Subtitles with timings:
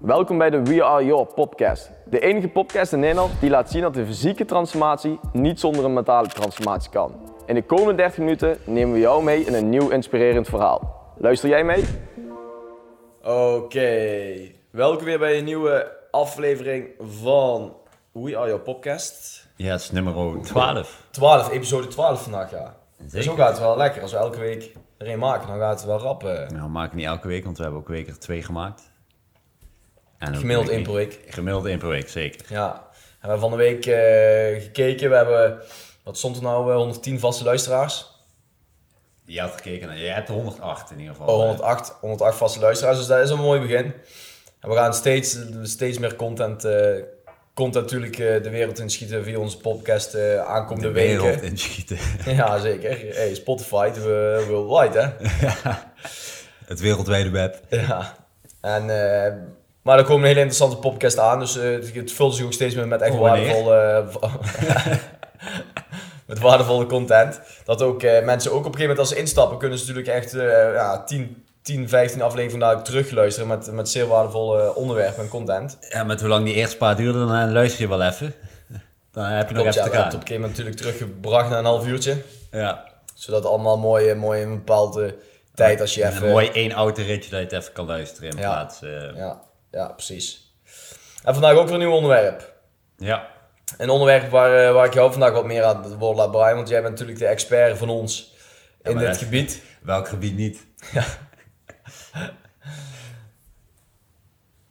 [0.00, 1.90] Welkom bij de We Are Your podcast.
[2.04, 5.92] De enige podcast in Nederland die laat zien dat de fysieke transformatie niet zonder een
[5.92, 7.14] mentale transformatie kan.
[7.46, 11.12] In de komende 30 minuten nemen we jou mee in een nieuw inspirerend verhaal.
[11.18, 11.84] Luister jij mee?
[13.22, 14.36] Oké,
[14.70, 17.76] welkom weer bij een nieuwe aflevering van
[18.12, 19.48] We Are Your podcast.
[19.56, 21.06] Ja, het is nummer 12.
[21.10, 22.74] 12, episode 12 vandaag, ja.
[23.06, 23.22] Zeker.
[23.22, 24.02] Zo gaat het wel lekker.
[24.02, 26.24] Als we elke week er een maken, dan gaat het wel rap.
[26.24, 26.48] eh.
[26.48, 28.89] Nou, we maken niet elke week, want we hebben ook week er twee gemaakt.
[30.20, 31.18] En Gemiddeld één per week.
[31.28, 32.46] Gemiddeld één per week, zeker.
[32.48, 35.10] Ja, we hebben van de week eh, gekeken.
[35.10, 35.62] We hebben,
[36.04, 38.06] wat stond er nou, eh, 110 vaste luisteraars.
[39.24, 41.34] Je had gekeken naar, je hebt er 108 in ieder geval.
[41.34, 43.92] Oh, 108, 108 vaste luisteraars, dus dat is een mooi begin.
[44.60, 47.02] En we gaan steeds, steeds meer content, eh,
[47.54, 51.42] content natuurlijk eh, de wereld inschieten via onze podcast eh De aankomende wereld weken.
[51.42, 51.98] inschieten.
[52.36, 53.14] Ja, zeker.
[53.14, 55.28] Hey, Spotify, we worldwide, hè?
[56.72, 57.60] het wereldwijde web.
[57.68, 58.16] Ja.
[58.60, 59.32] En, eh,
[59.82, 62.74] maar er komen een hele interessante podcast aan, dus eh, het- vult zich ook steeds
[62.74, 63.76] meer met echt Oh, waardevolle,
[64.20, 64.94] eh,
[66.26, 67.40] met waardevolle content.
[67.64, 70.16] Dat ook eh, mensen ook op een gegeven moment als ze instappen, kunnen ze natuurlijk
[70.16, 75.28] echt eh, ja, 10, 10, 15 afleveringen daar terugluisteren met, met zeer waardevolle onderwerpen en
[75.28, 75.78] content.
[75.88, 78.34] Ja, met hoe lang die eerste paar duurde, dan luister je wel even.
[79.12, 80.20] Dan heb je nog Klopt, ja, even we te het op gaan.
[80.20, 82.16] een gegeven moment natuurlijk teruggebracht naar een half uurtje.
[82.50, 82.84] Ja.
[83.14, 85.14] Zodat allemaal mooi, mooi in een bepaalde
[85.54, 86.26] tijd als je En even...
[86.26, 88.42] Een mooi één autoritje dat je het even kan luisteren in Ja.
[88.42, 88.82] plaats.
[88.82, 90.54] eh, Ja, ja, precies.
[91.24, 92.54] En vandaag ook weer een nieuw onderwerp.
[92.96, 93.38] ja.
[93.78, 96.56] Een onderwerp waar, eh, waar ik jou vandaag wat meer aan het woord laat breien,
[96.56, 98.34] want jij bent natuurlijk de expert van ons
[98.82, 99.62] in dit gebied.
[99.82, 100.66] Welk gebied niet?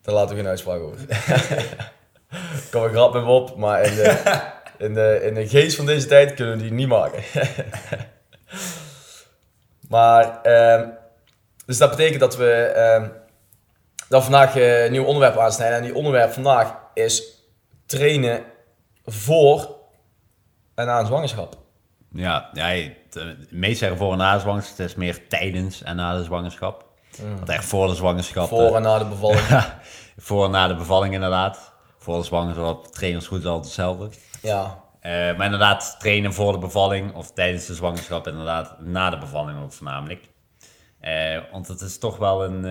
[0.01, 1.05] Daar laten we geen uitspraak over.
[2.71, 4.37] Kom ik grap met me op, maar in de,
[4.77, 7.23] in, de, in de geest van deze tijd kunnen we die niet maken.
[9.89, 10.89] maar, ehm,
[11.65, 13.09] dus dat betekent dat we ehm,
[14.09, 15.77] we vandaag eh, een nieuw onderwerp aansnijden.
[15.77, 17.23] En die onderwerp vandaag is
[17.85, 18.43] trainen
[19.05, 19.75] voor
[20.75, 21.57] en na een zwangerschap.
[22.11, 22.89] Ja, ja
[23.49, 24.77] meest zeggen voor en na de zwangerschap.
[24.77, 26.85] Het is meer tijdens en na de zwangerschap.
[27.35, 28.47] Want echt voor de zwangerschap.
[28.47, 29.41] Voor eh, en na de bevalling.
[30.17, 31.73] voor en na de bevalling inderdaad.
[31.97, 34.09] Voor de zwangerschap, trainersgoed is altijd hetzelfde.
[34.41, 39.17] Ja, Eh, maar inderdaad, trainen voor de bevalling of tijdens de zwangerschap, inderdaad, na de
[39.17, 40.29] bevalling ook voornamelijk.
[41.51, 42.65] Want het is toch wel een,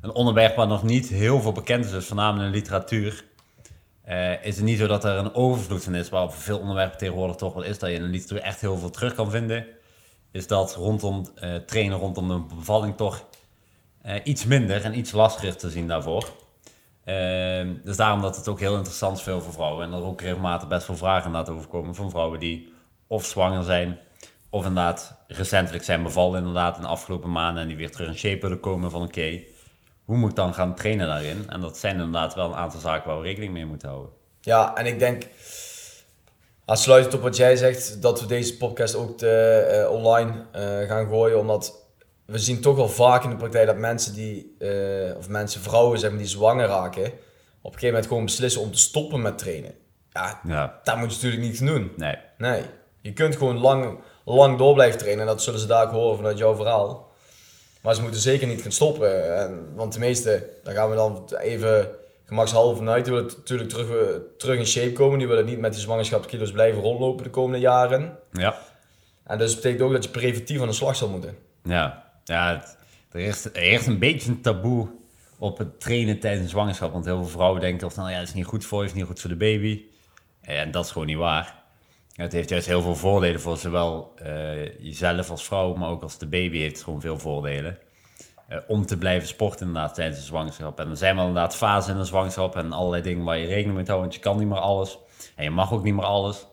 [0.00, 3.24] een onderwerp waar nog niet heel veel bekend is, dus voornamelijk in de literatuur.
[4.02, 6.98] Eh, is het niet zo dat er een overvloed van is, waar op veel onderwerpen
[6.98, 9.66] tegenwoordig toch wel is, dat je in de literatuur echt heel veel terug kan vinden.
[10.30, 13.24] Is dat rondom eh, trainen rondom de bevalling toch
[14.02, 16.28] eh, iets minder en iets lastiger te zien daarvoor.
[17.04, 19.86] Ehm, dus daarom dat het ook heel interessant is veel voor vrouwen.
[19.86, 22.72] En er ook regelmatig best veel vragen inderdaad over komen van vrouwen die
[23.06, 23.98] of zwanger zijn,
[24.50, 28.18] of inderdaad recentelijk zijn bevallen inderdaad in de afgelopen maanden en die weer terug in
[28.18, 29.40] shape willen komen van oké,
[30.10, 31.44] hoe moet ik dan gaan trainen daarin?
[31.48, 34.10] En dat zijn inderdaad wel een aantal zaken waar we rekening mee moeten houden.
[34.40, 35.26] ja, en ik denk,
[36.64, 41.06] aansluitend op wat jij zegt, dat we deze podcast ook te, eh, online eh, gaan
[41.08, 41.38] gooien.
[41.38, 41.86] Omdat
[42.26, 45.98] we zien toch wel vaak in de praktijk dat mensen die, eh, of mensen, vrouwen
[45.98, 47.12] zeg maar, die zwanger raken, op
[47.72, 49.74] een gegeven moment gewoon beslissen om te stoppen met trainen.
[50.12, 51.92] Ja, Ja, dat moet je natuurlijk niet doen.
[51.96, 52.16] nee.
[52.38, 52.62] Nee,
[53.00, 55.20] je kunt gewoon lang, lang door blijven trainen.
[55.20, 57.09] En dat zullen ze daar ook horen vanuit jouw verhaal.
[57.80, 59.36] Maar ze moeten zeker niet gaan stoppen.
[59.38, 61.88] En, want de meeste, daar gaan we dan even
[62.24, 63.04] gemakshalve vanuit.
[63.04, 65.18] Die willen natuurlijk terug, eh, terug in shape komen.
[65.18, 68.18] Die willen niet met die zwangerschapskilo's blijven rondlopen de komende jaren.
[68.32, 68.58] Ja,
[69.24, 71.36] En dus dat betekent ook dat je preventief aan de slag zal moeten.
[71.64, 72.08] ja.
[72.24, 72.76] ja het,
[73.10, 74.88] er, is, er een beetje een taboe
[75.38, 76.92] op het trainen tijdens een zwangerschap.
[76.92, 78.94] Want heel veel vrouwen denken of nou ja, het is niet goed voor je, is
[78.94, 79.82] niet goed voor de baby.
[80.40, 81.59] En dat is gewoon niet waar.
[82.20, 86.18] Het heeft juist heel veel voordelen voor zowel eh, jezelf als vrouw, maar ook als
[86.18, 87.78] de baby heeft het gewoon veel voordelen.
[88.48, 90.80] Eh, om te blijven sporten inderdaad tijdens de zwangerschap.
[90.80, 93.76] En er zijn wel inderdaad fasen in de zwangerschap en allerlei dingen waar je rekening
[93.76, 94.00] mee houdt.
[94.00, 94.98] Want je kan niet meer alles
[95.36, 96.46] en je mag ook niet meer alles.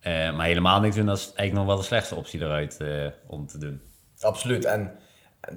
[0.00, 2.76] Eh, maar helemaal niks doen, dat is eigenlijk nog wel de slechtste optie eruit
[3.26, 3.82] om te doen.
[4.20, 4.64] Absoluut.
[4.64, 4.98] En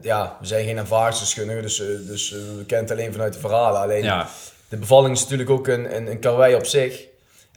[0.01, 1.61] ja, we zijn geen ervaringsdeskundigen.
[1.61, 1.77] Dus,
[2.07, 3.81] dus we kennen het alleen vanuit de verhalen.
[3.81, 4.27] Alleen Ja,
[4.69, 7.07] De bevalling is natuurlijk ook een, een, een karwei op zich.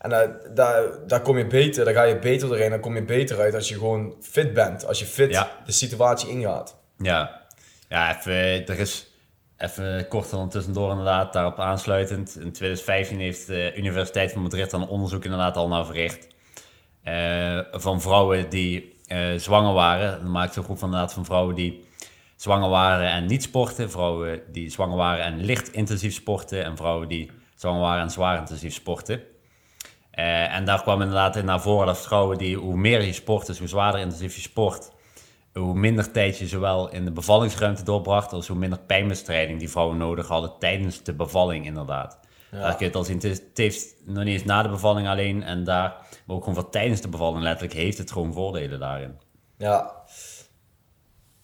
[0.03, 2.71] En daar, daar, daar kom je beter, daar ga je beter doorheen.
[2.71, 4.87] Dan kom je beter uit als je gewoon fit bent.
[4.87, 5.51] Als je fit Ja.
[5.67, 6.77] de situatie ingaat.
[6.99, 7.41] Ja,
[7.89, 9.07] ja even, er is
[9.57, 12.37] even kort dan tussendoor inderdaad daarop aansluitend.
[12.41, 16.27] In 2015 heeft de Universiteit van Madrid een onderzoek inderdaad al naar verricht.
[17.03, 20.21] eh, van vrouwen die eh, zwanger waren.
[20.23, 21.85] Dan maakt ze een groep van, inderdaad van vrouwen die
[22.37, 23.91] zwanger waren en niet sporten.
[23.91, 26.65] Vrouwen die zwanger waren en licht intensief sporten.
[26.65, 29.23] En vrouwen die zwanger waren en zwaar intensief sporten.
[30.13, 33.47] Eh, en daar kwam inderdaad in naar voren dat vrouwen die, hoe meer je sport,
[33.47, 34.91] dus hoe zwaarder intensief je sport,
[35.53, 39.97] hoe minder tijd je zowel in de bevallingsruimte doorbracht, als hoe minder pijnbestrijding die vrouwen
[39.97, 42.19] nodig hadden tijdens de bevalling inderdaad.
[42.51, 42.61] Ja.
[42.61, 43.15] Daar kun je het al zien.
[43.15, 46.45] Het, is, het heeft nog niet eens na de bevalling alleen en daar, maar ook
[46.45, 49.19] gewoon voor tijdens de bevalling letterlijk, heeft het gewoon voordelen daarin.
[49.57, 49.93] Ja.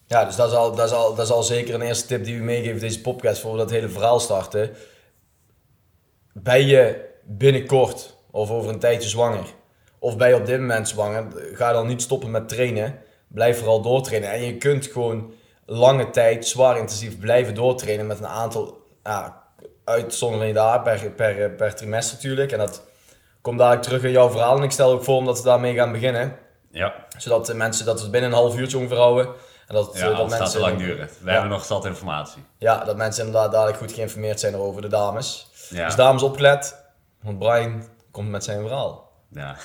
[0.07, 2.23] Ja, dus dat is, al, dat, is al, dat is al zeker een eerste tip
[2.23, 4.75] die we meegeven deze podcast voor we dat hele verhaal starten.
[6.33, 9.45] Ben je binnenkort of over een tijdje zwanger,
[9.99, 12.99] of ben je op dit moment zwanger, ga dan niet stoppen met trainen.
[13.27, 14.31] Blijf vooral doortrainen.
[14.31, 15.33] En je kunt gewoon
[15.65, 19.43] lange tijd zwaar intensief blijven doortrainen met een aantal ja,
[19.85, 22.51] uitzonderingen daar per, per, per trimester natuurlijk.
[22.51, 22.83] En dat
[23.41, 24.57] komt dadelijk terug in jouw verhaal.
[24.57, 26.37] En ik stel ook voor omdat we daarmee gaan beginnen.
[26.71, 29.29] Ja, Zodat de mensen dat we het binnen een half uurtje ongeveer.
[29.67, 31.09] En dat, ja eh, dat dat staat te mensen, lang duren.
[31.19, 31.31] We Ja.
[31.31, 32.43] hebben nog zat informatie.
[32.57, 35.49] Ja, dat mensen inderdaad dadelijk goed geïnformeerd zijn over de dames.
[35.69, 35.85] Ja.
[35.85, 36.75] Dus dames opgelet,
[37.21, 39.11] want Brian komt met zijn verhaal.
[39.31, 39.57] Ja.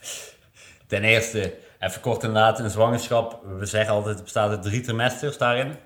[0.86, 3.42] Ten eerste, even kort inderdaad, een zwangerschap.
[3.44, 5.76] We zeggen altijd, het bestaat uit drie trimesters daarin.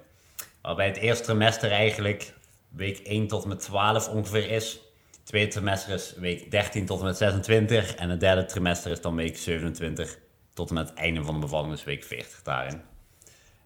[0.63, 2.35] Waarbij het eerste trimester eigenlijk
[2.69, 4.73] week 1 tot en met 12 ongeveer is.
[5.11, 7.95] Het tweede trimester is week 13 tot en met 26.
[7.95, 10.19] En het derde trimester is dan week 27
[10.55, 12.83] tot en met het einde van de bevalling, dus week 40 daarin.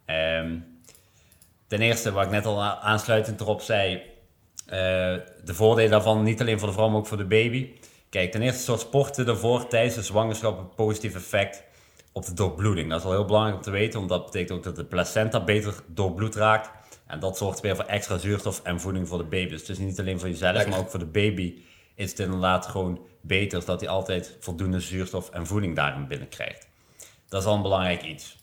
[0.05, 0.59] Ehm,
[1.67, 4.03] ten eerste, wat ik net al aansluitend erop zei,
[4.67, 4.77] eh,
[5.45, 7.71] de voordelen daarvan niet alleen voor de vrouw, maar ook voor de baby.
[8.11, 11.63] Kijk, ten eerste soort sporten daarvoor tijdens de zwangerschap een positief effect
[12.13, 12.89] op de doorbloeding.
[12.89, 15.45] Dat is wel heel belangrijk om te weten, want dat betekent ook dat de placenta
[15.45, 16.71] beter doorbloed raakt.
[17.07, 19.51] En dat zorgt weer voor extra zuurstof en voeding voor de baby.
[19.51, 20.71] Dus het is niet alleen voor jezelf, Lekker.
[20.71, 21.55] maar ook voor de baby
[21.95, 26.69] is het inderdaad gewoon beter, zodat hij altijd voldoende zuurstof en voeding daarin binnenkrijgt.
[27.29, 28.37] Dat is al een belangrijk iets.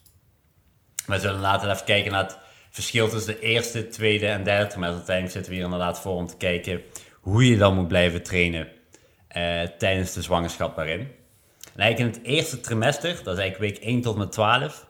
[1.05, 2.37] We zullen later even kijken naar het
[2.69, 4.97] verschil tussen de eerste, tweede en derde trimester.
[4.97, 6.81] Uiteindelijk zitten we hier inderdaad voor om te kijken
[7.21, 8.67] hoe je dan moet blijven trainen
[9.35, 10.99] eh, tijdens de zwangerschap daarin.
[11.73, 14.85] En eigenlijk in het eerste trimester, dat is eigenlijk week 1 tot en met 12,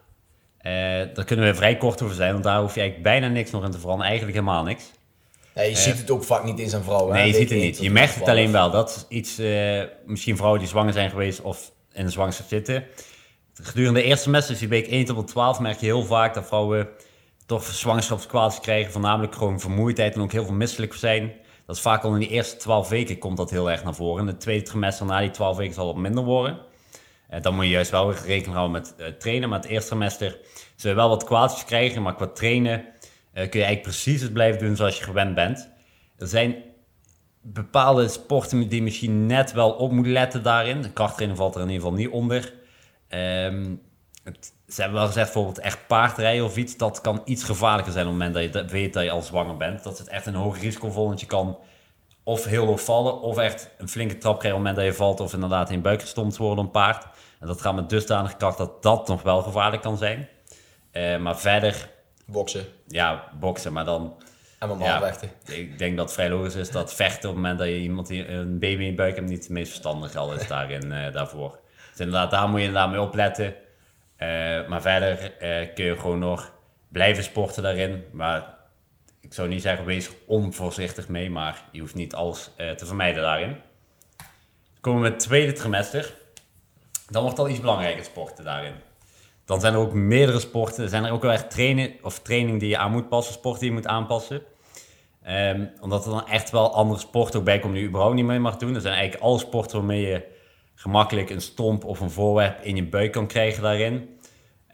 [0.58, 0.72] eh,
[1.14, 3.64] daar kunnen we vrij kort over zijn, want daar hoef je eigenlijk bijna niks nog
[3.64, 4.84] in te veranderen, eigenlijk helemaal niks.
[5.54, 7.06] Ja, je ziet het ook vaak niet in zijn vrouw.
[7.08, 7.12] hè?
[7.12, 7.78] Nee, je ziet het niet.
[7.78, 8.52] Je merkt het alleen 12.
[8.52, 8.70] wel.
[8.70, 12.84] Dat is iets, eh, misschien vrouwen die zwanger zijn geweest of in de zwangerschap zitten.
[13.62, 16.04] Gedurende de eerste semester, dus die week 1 tot en met 12, merk je heel
[16.04, 16.88] vaak dat vrouwen
[17.46, 18.92] toch zwangerschapskwaaltjes krijgen.
[18.92, 21.32] Voornamelijk gewoon vermoeidheid en ook heel veel misselijk zijn.
[21.66, 24.20] Dat is vaak al in die eerste 12 weken komt dat heel erg naar voren.
[24.20, 26.58] In het tweede trimester na die 12 weken zal het minder worden.
[27.28, 29.48] Eh, dan moet je juist wel rekening houden met eh, trainen.
[29.48, 30.38] Maar het eerste trimester
[30.76, 32.02] zul je wel wat kwaaltjes krijgen.
[32.02, 32.78] Maar qua trainen
[33.32, 35.68] eh, kun je eigenlijk precies het blijven doen zoals je gewend bent.
[36.18, 36.54] Er zijn
[37.40, 40.82] bepaalde sporten die misschien net wel op moeten letten daarin.
[40.82, 42.54] De krachttrainen valt er in ieder geval niet onder.
[43.08, 43.74] Ehm,
[44.26, 48.06] het, ze hebben wel gezegd, bijvoorbeeld echt paardrijden of iets, dat kan iets gevaarlijker zijn
[48.06, 49.82] op het moment dat je weet dat je al zwanger bent.
[49.82, 51.58] Dat het echt een hoog risico vol, want je kan
[52.22, 55.04] of heel hoog vallen, of echt een flinke trap krijgen op het moment dat je
[55.04, 57.06] valt, of inderdaad in je buik gestompt worden een paard.
[57.40, 60.28] En dat gaat met dusdanige kracht dat dat nog wel gevaarlijk kan zijn.
[60.90, 61.90] Eh, maar verder,
[62.26, 64.14] Boksen ja, boksen, maar dan
[64.58, 64.98] en Ja.
[65.00, 65.30] vechten.
[65.46, 68.06] ik denk dat het vrij logisch is dat vechten op het moment dat je iemand
[68.06, 71.12] die een baby in je buik hebt niet het meest verstandig al is daarin, eh,
[71.12, 71.58] daarvoor.
[71.90, 73.54] Dus inderdaad, daar moet je inderdaad mee opletten.
[74.16, 76.52] Eh, maar verder eh, kun je gewoon nog
[76.88, 78.04] blijven sporten daarin.
[78.12, 78.54] Maar
[79.20, 83.22] ik zou niet zeggen, wees onvoorzichtig mee, maar je hoeft niet alles eh, te vermijden
[83.22, 83.56] daarin.
[84.16, 86.14] Dan komen we met het tweede trimester.
[87.08, 88.74] Dan wordt al iets belangrijker sporten daarin.
[89.44, 90.82] Dan zijn er ook meerdere sporten.
[90.82, 93.60] Er zijn er ook wel echt trainen, of training die je aan moet passen, sporten
[93.60, 94.42] die je moet aanpassen.
[95.22, 98.24] Ehm, omdat er dan echt wel andere sporten ook bij komen die je überhaupt niet
[98.24, 98.74] mee mag doen.
[98.74, 100.22] Er zijn eigenlijk alle sporten waarmee je
[100.74, 104.15] gemakkelijk een stomp of een voorwerp in je buik kan krijgen daarin.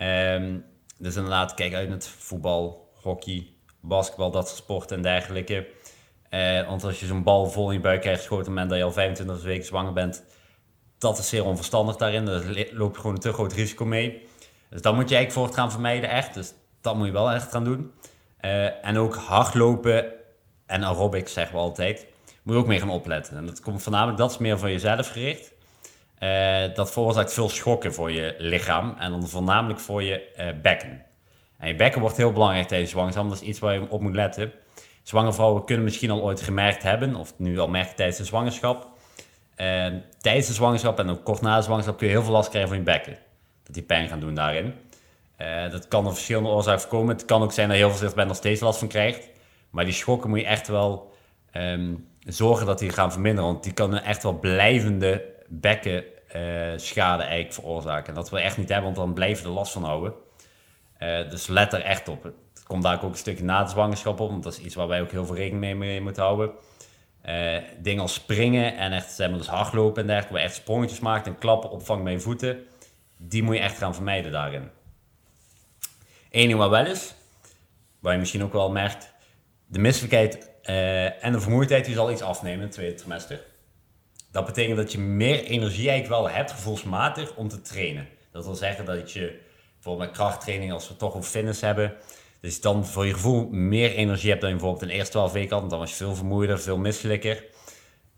[0.02, 0.58] Ehm,
[0.98, 3.46] dus inderdaad, kijk uit met voetbal, hockey,
[3.80, 5.66] basketbal, dat soort sporten en dergelijke.
[6.28, 8.70] Eh, want als je zo'n bal vol in je buik krijgt geschoten op het moment
[8.70, 10.24] dat je al 25 weken zwanger bent,
[10.98, 12.24] dat is zeer onverstandig daarin.
[12.24, 14.26] Daar le- loop je gewoon een te groot risico mee.
[14.70, 16.34] Dus dat moet je eigenlijk voort gaan vermijden, echt.
[16.34, 17.92] Dus dat moet je wel echt gaan doen.
[18.36, 20.12] Eh, en ook hardlopen
[20.66, 22.06] en aerobics, zeggen we altijd,
[22.42, 23.36] moet je ook mee gaan opletten.
[23.36, 25.52] En dat komt voornamelijk, dat is meer voor jezelf gericht.
[26.22, 31.04] Eh, dat veroorzaakt veel schokken voor je lichaam en dan voornamelijk voor je eh, bekken.
[31.58, 34.14] En je bekken wordt heel belangrijk tijdens zwangerschap, dat is iets waar je op moet
[34.14, 34.52] letten.
[35.02, 38.88] Zwangere vrouwen kunnen misschien al ooit gemerkt hebben, of nu al merken tijdens de zwangerschap.
[40.18, 42.70] Tijdens de zwangerschap en ook kort na de zwangerschap kun je heel veel last krijgen
[42.70, 43.18] van je bekken.
[43.62, 44.74] Dat die pijn gaan doen daarin.
[45.36, 47.14] Eh, dat kan door verschillende oorzaken voorkomen.
[47.16, 49.28] Het kan ook zijn dat je heel veel bent nog steeds last van krijgt.
[49.70, 51.12] Maar die schokken moet je echt wel
[51.50, 51.94] ehm,
[52.26, 53.50] zorgen dat die gaan verminderen.
[53.50, 55.24] Want die kunnen echt wel blijvende
[55.60, 58.08] bekkenschade eigenlijk veroorzaken.
[58.08, 60.12] En dat wil je echt niet hebben, want dan blijven we er last van houden.
[60.98, 62.22] Eh, dus let er echt op.
[62.22, 64.30] Het komt daar ook een stukje na de zwangerschap op.
[64.30, 66.50] Want dat is iets waar wij ook heel veel rekening mee, moeten houden.
[67.22, 70.32] Eh, dingen als springen en echt zeg maar, dus hardlopen en dergelijke.
[70.32, 72.66] Waar je echt sprongetjes maakt en klappen opvangt met je voeten.
[73.16, 74.70] Die moet je echt gaan vermijden daarin.
[76.30, 77.14] Eén ding wat wel is,
[77.98, 79.12] waar je misschien ook wel merkt,
[79.66, 83.40] de misselijkheid eh, en de vermoeidheid die zal iets afnemen in het tweede trimester.
[84.32, 88.08] Dat betekent dat je meer energie eigenlijk wel hebt, gevoelsmatig, om te trainen.
[88.30, 89.38] Dat wil zeggen dat je
[89.74, 91.94] bijvoorbeeld met krachttraining, als we toch een fitness hebben,
[92.40, 95.32] dus dan voor je gevoel meer energie hebt dan je bijvoorbeeld in de eerste 12
[95.32, 95.70] weken had.
[95.70, 97.44] Dan was je veel vermoeider, veel misselijker.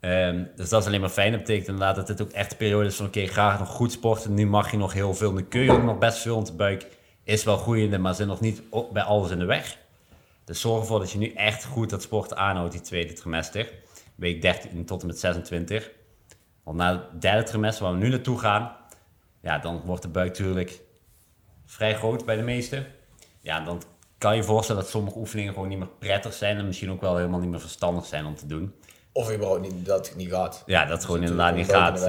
[0.00, 1.30] Um, dus dat is alleen maar fijn.
[1.30, 3.92] Dat betekent inderdaad dat dit ook echt een periode is van oké, graag nog goed
[3.92, 4.35] sporten.
[4.35, 5.33] Nu mag je nog heel veel.
[5.33, 6.35] Nu kun je ook nog best veel.
[6.35, 6.87] Want de buik
[7.25, 9.78] is wel groeiende, maar zit nog niet bij alles in de weg.
[10.44, 13.73] Dus zorg ervoor dat je nu echt goed dat sporten aanhoudt, die tweede trimester.
[14.14, 15.90] Week 13 tot en met 26.
[16.64, 18.76] Want na het derde trimester, waar we nu naartoe gaan,
[19.40, 20.80] ja, dan wordt de buik natuurlijk
[21.66, 22.87] vrij groot bij de meesten.
[23.40, 23.83] Ja, dan
[24.18, 27.16] kan je voorstellen dat sommige oefeningen gewoon niet meer prettig zijn en misschien ook wel
[27.16, 28.75] helemaal niet meer verstandig zijn om te doen.
[29.12, 30.62] Of überhaupt niet, dat het niet gaat.
[30.66, 31.99] Ja, dat het gewoon inderdaad niet gaat.
[32.00, 32.06] Uh,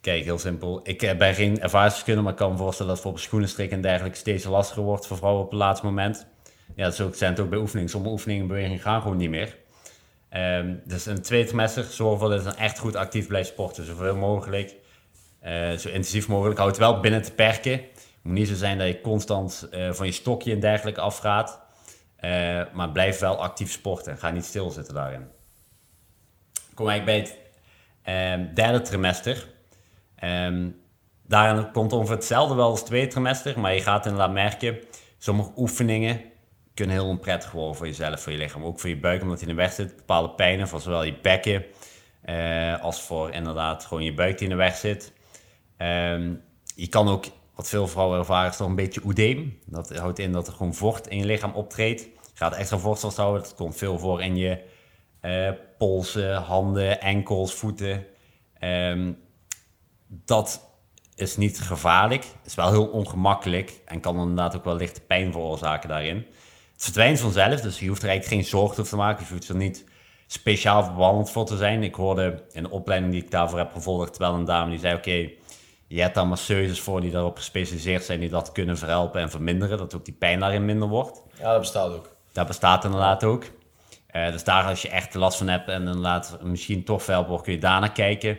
[0.00, 0.80] kijk, heel simpel.
[0.82, 4.18] Ik uh, ben geen ervaringskunde, maar ik kan me voorstellen dat bijvoorbeeld schoenenstrik en dergelijke
[4.18, 6.26] steeds lastiger wordt voor vrouwen op het laatste moment.
[6.74, 7.90] Ja, zo zijn het ook bij oefeningen.
[7.90, 9.56] Sommige oefeningen en bewegingen gaan gewoon niet meer.
[10.36, 13.84] Um, dus een tweede trimester, zorg ervoor dat je echt goed actief blijft sporten.
[13.84, 14.74] Zoveel mogelijk,
[15.44, 16.58] uh, zo intensief mogelijk.
[16.58, 17.72] Houd het wel binnen te perken.
[17.72, 21.60] Het moet niet zo zijn dat je constant uh, van je stokje en dergelijke afgaat.
[22.20, 24.18] Uh, maar blijf wel actief sporten.
[24.18, 25.26] Ga niet stilzitten daarin.
[26.74, 27.34] Kom eigenlijk bij
[28.04, 29.48] het um, derde trimester.
[30.24, 30.80] Um,
[31.26, 33.60] daarin komt ongeveer hetzelfde wel als het tweede trimester.
[33.60, 34.78] Maar je gaat inderdaad merken,
[35.18, 36.20] sommige oefeningen
[36.74, 38.64] kunnen heel onprettig worden voor jezelf, voor je lichaam.
[38.64, 39.96] Ook voor je buik, omdat je in de weg zit.
[39.96, 41.64] Bepaalde pijnen voor zowel je bekken
[42.24, 45.12] uh, als voor inderdaad gewoon je buik die in de weg zit.
[45.78, 46.42] Um,
[46.74, 47.24] je kan ook
[47.54, 49.58] wat veel vrouwen ervaren is toch een beetje oedeem.
[49.66, 52.08] Dat houdt in dat er gewoon vocht in je lichaam optreedt.
[52.34, 53.42] Gaat extra vocht vasthouden.
[53.42, 54.62] Dat komt veel voor in je
[55.22, 58.06] uh, polsen, handen, enkels, voeten.
[58.60, 59.18] Um,
[60.08, 60.70] dat
[61.14, 62.24] is niet gevaarlijk.
[62.44, 66.26] Is wel heel ongemakkelijk en kan inderdaad ook wel lichte pijn veroorzaken daarin.
[66.82, 69.24] Het verdwijnt vanzelf, dus je hoeft er eigenlijk geen zorgen over te maken.
[69.26, 69.84] Je hoeft er niet
[70.26, 71.82] speciaal behandeld voor te zijn.
[71.82, 74.96] Ik hoorde in de opleiding die ik daarvoor heb gevolgd, wel een dame die zei:
[74.96, 75.30] Oké,
[75.86, 79.78] je hebt daar masseuses voor die daarop gespecialiseerd zijn, die dat kunnen verhelpen en verminderen,
[79.78, 81.22] dat ook die pijn daarin minder wordt.
[81.38, 82.16] Ja, dat bestaat ook.
[82.32, 83.44] Dat bestaat inderdaad ook.
[84.12, 87.44] Uh, dus daar als je echt last van hebt en inderdaad misschien toch fel wordt,
[87.44, 88.38] kun je daarna kijken.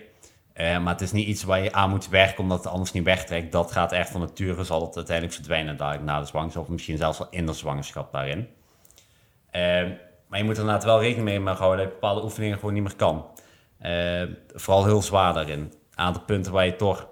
[0.56, 3.04] Uh, maar het is niet iets waar je aan moet werken omdat het anders niet
[3.04, 3.52] wegtrekt.
[3.52, 6.64] Dat gaat echt van nature, zal het uiteindelijk verdwijnen daar na de zwangerschap.
[6.64, 8.40] Of misschien zelfs wel in de zwangerschap daarin.
[8.40, 9.62] Uh,
[10.28, 12.84] maar je moet er inderdaad wel rekening mee houden dat je bepaalde oefeningen gewoon niet
[12.84, 13.26] meer kan.
[14.54, 15.60] vooral heel zwaar daarin.
[15.60, 17.08] Een aantal punten waar je toch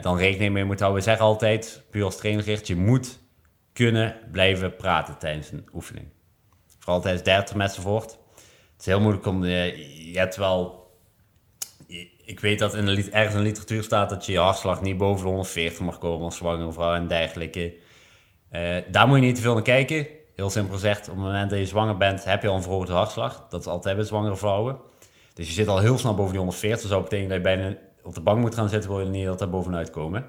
[0.00, 1.02] dan rekening mee moet houden.
[1.02, 3.20] We zeggen altijd, puur als trainergericht, je moet
[3.72, 6.06] kunnen blijven praten tijdens een oefening.
[6.78, 8.10] Vooral tijdens derde trimester voort.
[8.72, 10.81] Het is heel moeilijk om, je hebt wel,
[12.32, 14.96] ik weet dat in de, ergens in de literatuur staat dat je je hartslag niet
[14.96, 17.74] boven de 140 mag komen als zwangere vrouw en dergelijke.
[18.52, 20.06] Uh, daar moet je niet te veel naar kijken.
[20.34, 22.92] Heel simpel gezegd, op het moment dat je zwanger bent, heb je al een verhoogde
[22.92, 23.46] hartslag.
[23.48, 24.76] Dat is altijd bij zwangere vrouwen.
[25.34, 26.80] Dus je zit al heel snel boven die 140.
[26.80, 29.26] Dat zou betekenen dat je bijna op de bank moet gaan zitten, wil je niet
[29.26, 30.24] dat daar bovenuit komen.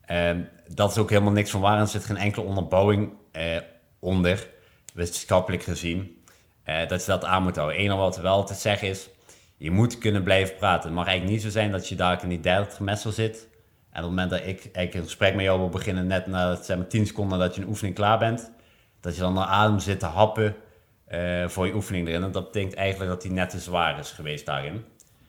[0.00, 1.80] En dat is ook helemaal niks van waar.
[1.80, 3.56] Er zit geen enkele onderbouwing eh,
[3.98, 4.48] onder,
[4.94, 6.22] wetenschappelijk gezien,
[6.62, 7.80] eh, dat je dat aan moet houden.
[7.80, 9.08] Eén wat wel te zeggen is,
[9.58, 10.88] je moet kunnen blijven praten.
[10.88, 13.48] Het mag eigenlijk niet zo zijn dat je daar in die derde trimester zit.
[13.90, 16.76] En op het moment dat ik een gesprek met jou wil beginnen, net na zeg
[16.76, 18.50] maar, 10 seconden dat je een oefening klaar bent,
[19.00, 20.56] dat je dan naar adem zit te happen
[21.12, 22.22] uh, voor je oefening erin.
[22.22, 24.84] En dat betekent eigenlijk dat die net te zwaar is geweest daarin.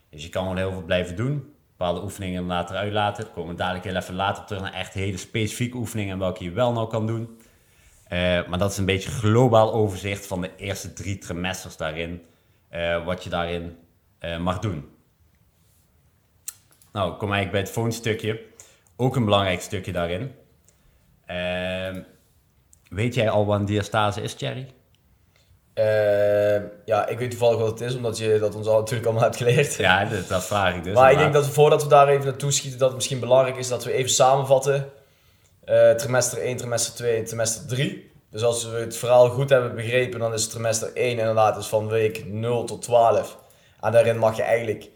[0.09, 3.23] Dus je kan wel heel veel blijven doen bepaalde oefeningen later uitlaten.
[3.23, 6.43] Daar komen we dadelijk heel even later terug naar echt hele specifieke oefeningen en welke
[6.43, 7.39] je wel nou kan doen.
[8.13, 12.21] Uh, maar dat is een beetje globaal overzicht van de eerste drie trimesters daarin,
[12.73, 13.77] uh, wat je daarin
[14.21, 14.89] uh, mag doen.
[16.91, 18.41] Nou, kom eigenlijk bij het volgende stukje.
[18.95, 20.31] Ook een belangrijk stukje daarin.
[21.25, 22.01] Ehm,
[22.89, 24.73] weet jij al wat een diastase is, Thierry?
[25.75, 29.23] Uh, ja, ik weet toevallig wat het is, omdat je dat ons al natuurlijk allemaal
[29.23, 29.75] hebt geleerd.
[29.75, 30.93] Ja, dat, dat vraag ik dus.
[30.93, 33.67] Maar ik denk dat voordat we daar even naartoe schieten, dat het misschien belangrijk is
[33.67, 34.89] dat we even samenvatten.
[35.65, 38.11] Uh, trimester 1, trimester 2 en trimester 3.
[38.31, 41.87] Dus als we het verhaal goed hebben begrepen, dan is trimester 1 inderdaad dus van
[41.87, 43.37] week 0 tot 12.
[43.81, 44.89] En daarin mag je eigenlijk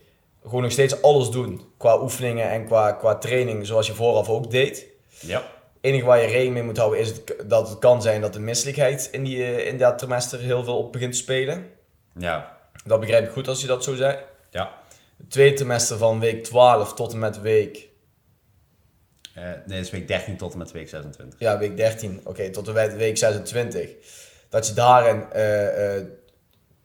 [0.44, 1.62] gewoon nog steeds alles doen.
[1.78, 4.88] Qua oefeningen en qua, qua training, zoals je vooraf ook deed.
[5.20, 5.44] Ja
[5.84, 7.14] enige waar je rekening mee moet houden is
[7.46, 10.78] dat het kan zijn dat de misselijkheid in, die, eh, in dat trimester heel veel
[10.78, 11.66] op begint te spelen.
[12.18, 12.58] Ja.
[12.86, 14.18] Dat begrijp ik goed als je dat zo zei.
[14.50, 14.78] Ja.
[15.18, 17.92] Het tweede trimester van week 12 tot en met week...
[19.38, 21.40] Uh, nee, dat is week 13 tot en met week 26.
[21.40, 22.22] Ja, week 13.
[22.24, 23.90] Oké, tot en met week 26.
[24.50, 26.04] Dat je daarin uh, uh,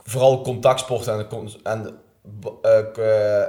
[0.09, 1.29] vooral contactsporten
[1.63, 1.99] en,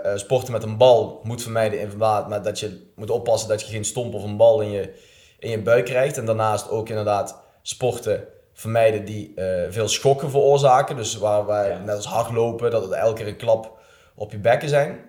[0.04, 3.62] en sporten met een bal moet vermijden in verband met dat je moet oppassen dat
[3.62, 4.94] je geen stomp of een bal in je
[5.40, 6.18] in je buik krijgt.
[6.18, 10.96] En daarnaast ook inderdaad sporten vermijden die eh, veel schokken veroorzaken.
[10.96, 13.78] Dus waar wij, net als hardlopen, dat het elke keer een klap
[14.16, 15.00] op je bekken zijn.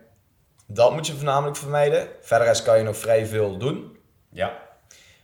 [0.67, 2.09] Dat moet je voornamelijk vermijden.
[2.21, 3.99] Verder kan je nog vrij veel doen.
[4.31, 4.49] Ja.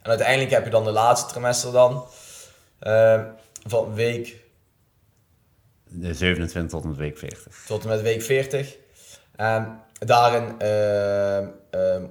[0.02, 2.04] En uiteindelijk heb je dan de laatste trimester dan.
[2.78, 3.22] eh,
[3.66, 4.44] van week
[5.98, 7.64] De 27 tot en met week 40.
[7.66, 8.76] tot en met week 40.
[9.36, 12.02] En daarin eh, eh,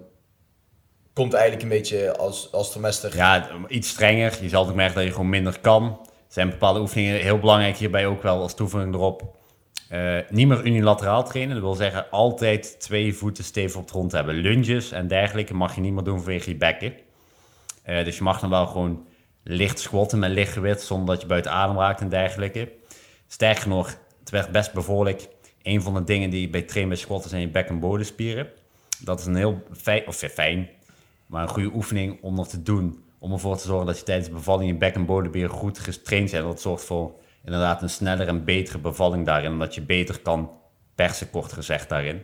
[1.13, 3.15] komt eigenlijk een beetje als, als trimester.
[3.15, 4.37] Ja, iets strenger.
[4.41, 5.83] Je zal ook merken dat je gewoon minder kan.
[6.03, 9.35] Er zijn bepaalde oefeningen heel belangrijk hierbij ook wel als toevoeging erop.
[9.89, 11.53] Eh, niet meer unilateraal trainen.
[11.55, 14.35] Dat wil zeggen altijd twee voeten stevig op de grond hebben.
[14.35, 16.93] Lunges en dergelijke mag je niet meer doen vanwege je bekken.
[17.83, 19.07] Eh, dus je mag dan wel gewoon
[19.43, 22.71] licht squatten met licht gewicht zonder dat je buiten adem raakt en dergelijke.
[23.27, 25.27] Sterker nog, het werd best bevoorlijk.
[25.63, 28.47] Een van de dingen die bij trainen bij squatten zijn je bek- en bodemspieren.
[28.99, 30.69] Dat is een heel fijn, of fijn,
[31.25, 33.03] maar een goede oefening om nog te doen.
[33.19, 36.29] Om ervoor te zorgen dat je tijdens de bevalling je bek- en bodemspieren goed getraind
[36.29, 36.43] zijn.
[36.43, 37.11] Dat zorgt voor
[37.43, 39.51] inderdaad een snellere en betere bevalling daarin.
[39.51, 40.51] Omdat je beter kan
[40.95, 42.21] persen, kort gezegd, daarin.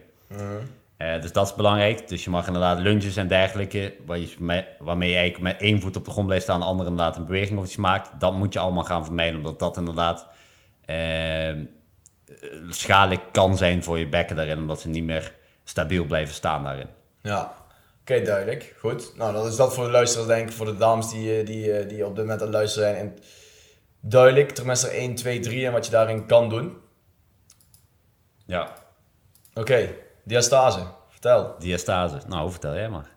[0.98, 2.08] Eh, dus dat is belangrijk.
[2.08, 5.82] Dus je mag inderdaad lunges en dergelijke, waar je, me- waarmee je eigenlijk met één
[5.82, 8.20] voet op de grond blijft staan, de andere inderdaad een beweging of iets maakt.
[8.20, 10.28] Dat moet je allemaal gaan vermijden, omdat dat inderdaad
[12.70, 15.34] schadelijk kan zijn voor je bekken daarin, omdat ze niet meer
[15.64, 16.88] stabiel blijven staan daarin.
[17.22, 17.56] Ja,
[18.02, 18.76] oké, duidelijk.
[18.80, 19.18] Goed.
[19.18, 21.74] Nou, dan is dat voor de luisteraars, denk ik, voor de dames die, eh, die,
[21.74, 23.08] eh, die op dit moment aan het luisteren zijn.
[23.08, 23.18] En
[24.00, 26.78] duidelijk, trimester 1, 2, 3 en wat je daarin kan doen.
[28.46, 28.74] Ja,
[29.54, 29.90] Oké,
[30.24, 30.80] diastase.
[31.10, 31.56] Vertel.
[31.60, 32.18] diastase.
[32.28, 33.10] Nou, vertel jij maar.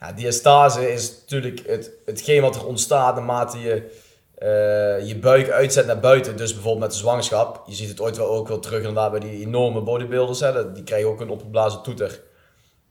[0.00, 4.04] Ja, diastase is natuurlijk het, hetgeen wat er ontstaat naarmate je
[4.36, 6.36] eh, je buik uitzet naar buiten.
[6.36, 7.62] Dus bijvoorbeeld met de zwangerschap.
[7.66, 10.40] Je ziet het ooit wel ook wel terug inderdaad bij die enorme bodybuilders.
[10.40, 10.72] Hè.
[10.72, 12.20] Die krijgen ook een opgeblazen toeter.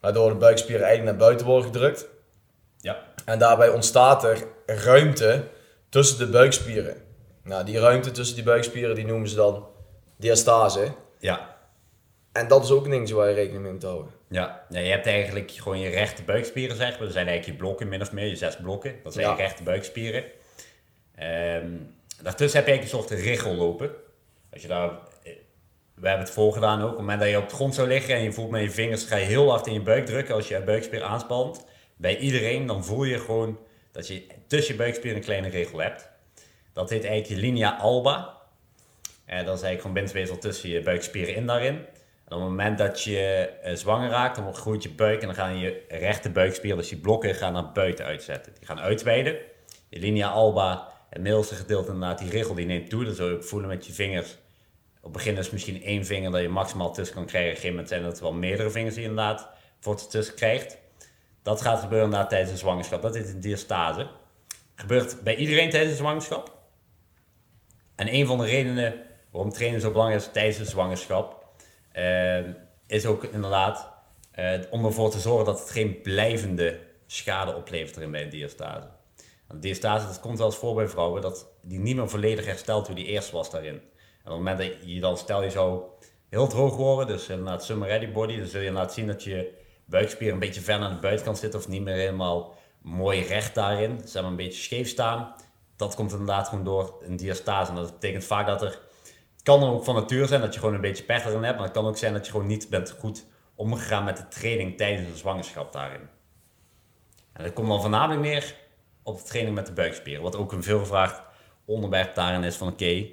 [0.01, 2.07] Waardoor de buikspieren eigenlijk naar buiten worden gedrukt.
[2.77, 2.97] Ja.
[3.25, 5.43] En daarbij ontstaat er ruimte
[5.89, 6.95] tussen de buikspieren.
[7.43, 9.67] Nou, die ruimte tussen die buikspieren die noemen ze dan
[10.17, 10.93] diastase.
[11.19, 11.55] Ja.
[12.31, 14.11] En dat is ook een dingetje waar je rekening mee moet houden.
[14.29, 14.65] Ja.
[14.69, 16.99] ja, je hebt eigenlijk gewoon je rechte buikspieren, zeg maar.
[16.99, 18.95] Dat zijn eigenlijk je blokken, min of meer, je zes blokken.
[19.03, 19.31] Dat zijn Ja.
[19.31, 20.23] je rechte buikspieren.
[21.15, 21.71] Ehm,
[22.21, 23.91] daartussen heb je eigenlijk een soort richel lopen.
[24.51, 25.33] Als je daar, eh,
[25.93, 26.85] we hebben het voorgedaan ook.
[26.85, 28.71] Op het moment dat je op de grond zou liggen en je voelt met je
[28.71, 31.65] vingers, ga je heel hard in je buik drukken als je je buikspier aanspant.
[31.97, 33.59] Bij iedereen, dan voel je gewoon
[33.91, 36.09] dat je tussen je buikspieren een kleine regel hebt.
[36.73, 38.37] Dat heet eigenlijk je linea alba.
[39.25, 41.75] En dat is eigenlijk gewoon bindweefsel tussen je buikspieren in daarin.
[41.75, 45.35] En op het moment dat je eh, zwanger raakt, dan groeit je buik en dan
[45.35, 48.53] gaan je rechte buikspieren, dus die blokken, gaan naar buiten uitzetten.
[48.57, 49.37] Die gaan uitweiden.
[49.89, 53.05] Je linea alba, het middelste gedeelte inderdaad, die richel die neemt toe.
[53.05, 54.37] Dat zul je ook voelen met je vingers.
[55.01, 57.49] Op begin is misschien één vinger dat je maximaal tussen kan krijgen.
[57.49, 59.49] Op een gegeven moment zijn het wel meerdere vingers die je inderdaad
[59.79, 60.77] voor tussen krijgt.
[61.43, 63.01] Dat gaat gebeuren inderdaad tijdens de zwangerschap.
[63.01, 64.07] Dat is een diastase.
[64.75, 66.57] Gebeurt bij iedereen tijdens de zwangerschap.
[67.95, 69.01] En een van de redenen
[69.31, 71.45] waarom trainen zo belangrijk is tijdens de zwangerschap,
[71.91, 72.39] eh,
[72.87, 73.93] is ook inderdaad
[74.31, 78.94] eh, om ervoor te zorgen dat het geen blijvende schade oplevert erin bij een diastase.
[79.53, 82.95] Diastase, dat komt wel eens voor bij vrouwen, dat die niet meer volledig herstelt hoe
[82.95, 83.75] die eerst was daarin.
[83.75, 85.81] En op het moment dat je dan, stel je zou
[86.29, 89.53] heel droog worden, dus inderdaad summer ready body, dan zul je laten zien dat je
[89.85, 93.99] buikspier een beetje ver naar de buitenkant zit of niet meer helemaal mooi recht daarin.
[93.99, 95.35] Ze hebben een beetje scheef staan.
[95.75, 97.71] Dat komt inderdaad gewoon door een diastase.
[97.71, 98.79] En dat betekent vaak dat er,
[99.33, 101.65] het kan ook van nature zijn dat je gewoon een beetje pech erin hebt, maar
[101.65, 105.09] het kan ook zijn dat je gewoon niet bent goed omgegaan met de training tijdens
[105.09, 106.09] de zwangerschap daarin.
[107.33, 108.55] En dat komt dan voornamelijk neer
[109.05, 110.23] op de training met de buikspieren.
[110.23, 111.21] Wat ook een veelgevraagd
[111.65, 113.05] onderwerp daarin is van oké,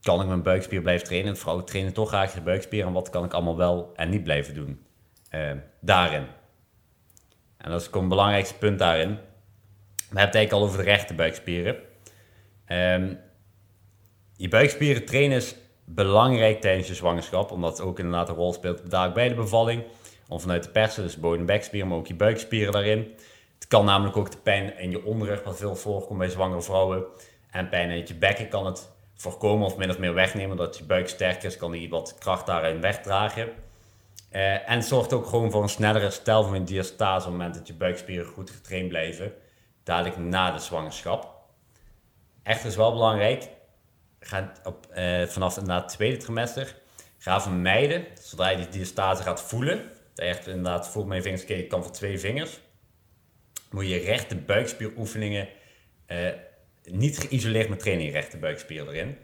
[0.00, 1.30] kan ik mijn buikspier blijven trainen?
[1.30, 2.88] En vrouwen trainen toch graag de buikspieren.
[2.88, 4.84] En wat kan ik allemaal wel en niet blijven doen?
[5.34, 5.50] eh,
[5.80, 6.26] daarin.
[7.56, 9.08] En dat is ook een belangrijkste punt daarin.
[9.08, 11.76] We hebben het eigenlijk al over de rechte buikspieren.
[12.64, 13.14] Ehm,
[14.36, 19.12] je buikspieren trainen is belangrijk tijdens je zwangerschap, omdat het ook inderdaad een rol speelt
[19.14, 19.82] bij de bevalling.
[20.28, 23.14] Om vanuit de persen, dus bodem- en bekspieren, maar ook je buikspieren daarin.
[23.54, 27.04] Het kan namelijk ook de pijn in je onderrug, wat veel voorkomt bij zwangere vrouwen.
[27.50, 30.56] En pijn in je bekken kan het voorkomen of min of meer wegnemen.
[30.56, 33.52] Dat je buik sterker is, kan die wat kracht daarin wegdragen.
[34.30, 37.54] Eh, en zorgt ook gewoon voor een sneller herstel van je diastase op het moment
[37.54, 39.32] dat je buikspieren goed getraind blijven.
[39.82, 41.34] Dadelijk na de zwangerschap.
[42.42, 43.48] Echt is wel belangrijk.
[44.64, 46.76] Op, eh, vanaf inderdaad het tweede trimester.
[47.18, 49.76] Ga vermijden, zodra je die diastase gaat voelen.
[50.14, 52.60] Dat je echt inderdaad voelt je vingers, kan voor twee vingers.
[53.74, 55.48] Moet je rechte buikspieroefeningen
[56.06, 56.28] eh,
[56.84, 59.16] niet geïsoleerd met trainen je rechte buikspier erin.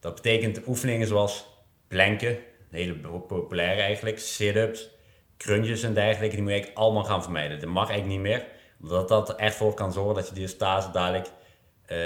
[0.00, 1.46] Dat betekent oefeningen zoals
[1.88, 2.38] planken,
[2.70, 2.94] hele
[3.28, 4.90] populaire eigenlijk, sit-ups,
[5.36, 7.60] crunches en dergelijke, die moet je eigenlijk allemaal gaan vermijden.
[7.60, 8.46] Dat mag eigenlijk niet meer,
[8.80, 11.96] Omdat dat er echt voor kan zorgen dat je diastase dadelijk uh,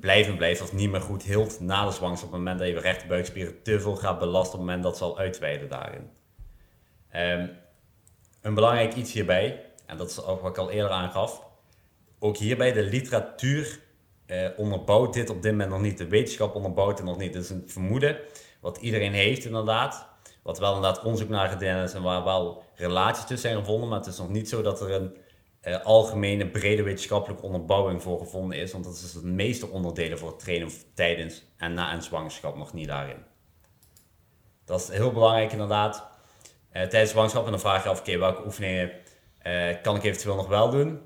[0.00, 2.28] blijven blijft het niet meer goed hield na de zwangerschap.
[2.28, 5.04] Op het moment dat je rechterbuikspieren te veel gaat belasten op het moment dat ze
[5.04, 6.10] al uitweiden daarin.
[7.16, 7.50] Um,
[8.42, 11.42] een belangrijk iets hierbij, en dat is ook wat ik al eerder aangaf.
[12.18, 13.80] Ook hierbij de literatuur
[14.26, 15.98] uh, onderbouwt dit op dit moment nog niet.
[15.98, 17.34] De wetenschap onderbouwt het nog niet.
[17.34, 18.18] Het is een vermoeden
[18.60, 20.06] wat iedereen heeft inderdaad.
[20.42, 23.88] Wat wel inderdaad onderzoek naar gedaan is en waar wel relaties tussen zijn gevonden.
[23.88, 25.16] Maar het is nog niet zo dat er een
[25.62, 28.72] uh, algemene brede wetenschappelijke onderbouwing voor gevonden is.
[28.72, 32.88] Want dat is het meeste onderdelen voor trainen tijdens en na een zwangerschap nog niet
[32.88, 33.24] daarin.
[34.64, 35.96] Dat is heel belangrijk inderdaad.
[35.96, 38.90] Uh, tijdens zwangerschap en dan vraag je af, oké, welke oefeningen
[39.82, 41.00] kan ik eventueel nog wel doen?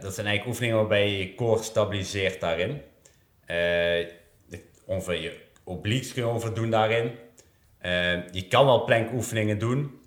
[0.00, 2.82] dat zijn eigenlijk oefeningen waarbij je je core stabiliseert daarin.
[4.86, 7.10] ongeveer je obliques kun je over doen daarin.
[8.30, 10.00] je kan wel plankoefeningen doen,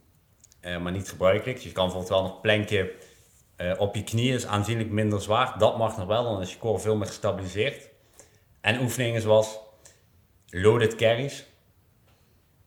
[0.81, 1.57] maar niet gebruikelijk.
[1.57, 2.89] Je kan bijvoorbeeld wel nog planken
[3.57, 5.57] uh, op je knieën is aanzienlijk minder zwaar.
[5.57, 7.89] Dat mag nog wel, dan is je core veel meer gestabiliseerd.
[8.61, 9.59] En oefeningen zoals
[10.49, 11.45] loaded carries.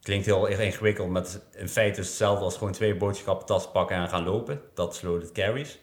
[0.09, 4.09] Klinkt heel ingewikkeld, maar in feite is hetzelfde als gewoon twee boodschappen tas pakken en
[4.09, 4.61] gaan lopen.
[4.75, 5.79] Dat is loaded carries.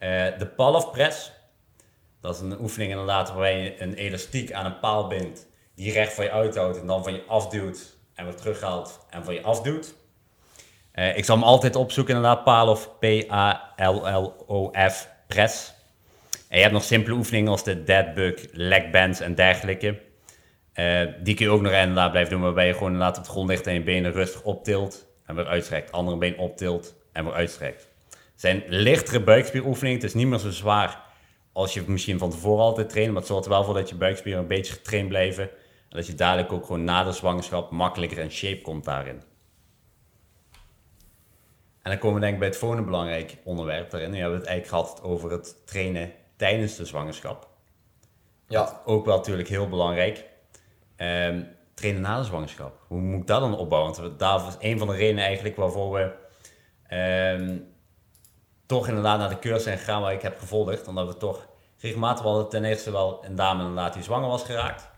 [0.00, 1.32] Uh, de Pallof press.
[2.20, 5.46] Dat is een oefening inderdaad waarbij je een elastiek aan een paal bindt.
[5.74, 9.34] Die recht van je uithoudt en dan van je afduwt en weer terughaalt en van
[9.34, 9.94] je afduwt.
[10.94, 13.48] Uh, ik zal hem altijd opzoeken, inderdaad, Palof, P-A-L-L-O-F,
[15.26, 15.72] press.
[16.48, 20.08] En je hebt nog simpele oefeningen als de deadbug, leg bands en dergelijke.
[20.74, 23.30] Uh, die kun je ook nog inderdaad blijven doen, waarbij je gewoon inderdaad op de
[23.30, 25.92] grond ligt en je benen rustig optilt en weer uitstrekt.
[25.92, 27.88] Andere been optilt en weer uitstrekt.
[28.10, 31.08] Het zijn lichtere buikspieroefeningen, het is niet meer zo zwaar
[31.52, 33.94] als je misschien van tevoren altijd traint, maar het zorgt er wel voor dat je
[33.94, 35.50] buikspieren een beetje getraind blijven.
[35.88, 39.22] En dat je dadelijk ook gewoon na de zwangerschap makkelijker in shape komt daarin.
[41.82, 44.10] En dan komen we denk ik bij het volgende belangrijk onderwerp daarin.
[44.10, 47.48] We hebben het eigenlijk gehad over het trainen tijdens de zwangerschap.
[48.48, 48.80] Ja.
[48.84, 50.24] ook wel natuurlijk heel belangrijk.
[51.02, 52.78] Um, trainen na de zwangerschap.
[52.86, 54.00] Hoe moet ik dat dan opbouwen?
[54.00, 56.12] Want dat is een van de redenen eigenlijk waarvoor we
[56.96, 57.74] um,
[58.66, 60.88] toch inderdaad naar de cursus zijn gegaan waar ik heb gevolgd.
[60.88, 61.46] Omdat we toch
[61.78, 64.88] regelmatig hadden ten eerste wel een dame inderdaad die zwanger was geraakt.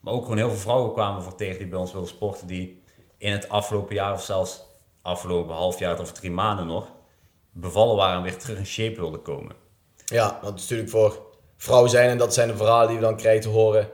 [0.00, 2.46] Maar ook gewoon heel veel vrouwen kwamen voor tegen die bij ons wilden sporten.
[2.46, 2.82] Die
[3.18, 4.62] in het afgelopen jaar of zelfs
[5.02, 6.86] afgelopen half jaar of drie maanden nog
[7.50, 9.56] bevallen waren en weer terug in shape wilden komen.
[10.04, 11.22] Ja, is natuurlijk voor
[11.56, 13.88] vrouwen zijn en dat zijn de verhalen die we dan krijgen te horen.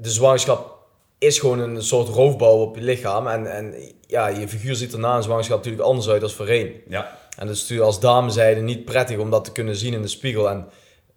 [0.00, 0.76] De zwangerschap
[1.18, 3.26] is gewoon een soort roofbouw op je lichaam.
[3.26, 3.74] En, en
[4.06, 6.82] ja, je figuur ziet er na een zwangerschap natuurlijk anders uit dan voorheen.
[6.88, 7.18] Ja.
[7.36, 10.02] En dat is natuurlijk als dame zijde niet prettig om dat te kunnen zien in
[10.02, 10.50] de spiegel.
[10.50, 10.68] En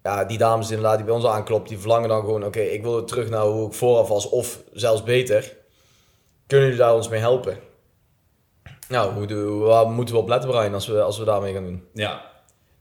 [0.02, 2.44] ja, die dames inderdaad die bij ons aankloppen, die verlangen dan gewoon...
[2.44, 5.56] Oké, ik wil terug naar hoe ik vooraf was of zelfs beter.
[6.46, 7.58] Kunnen jullie daar ons mee helpen?
[8.88, 11.84] Nou, hoe, waar moeten we op letten, Brian, als we, als we daarmee gaan doen?
[11.92, 12.30] Ja,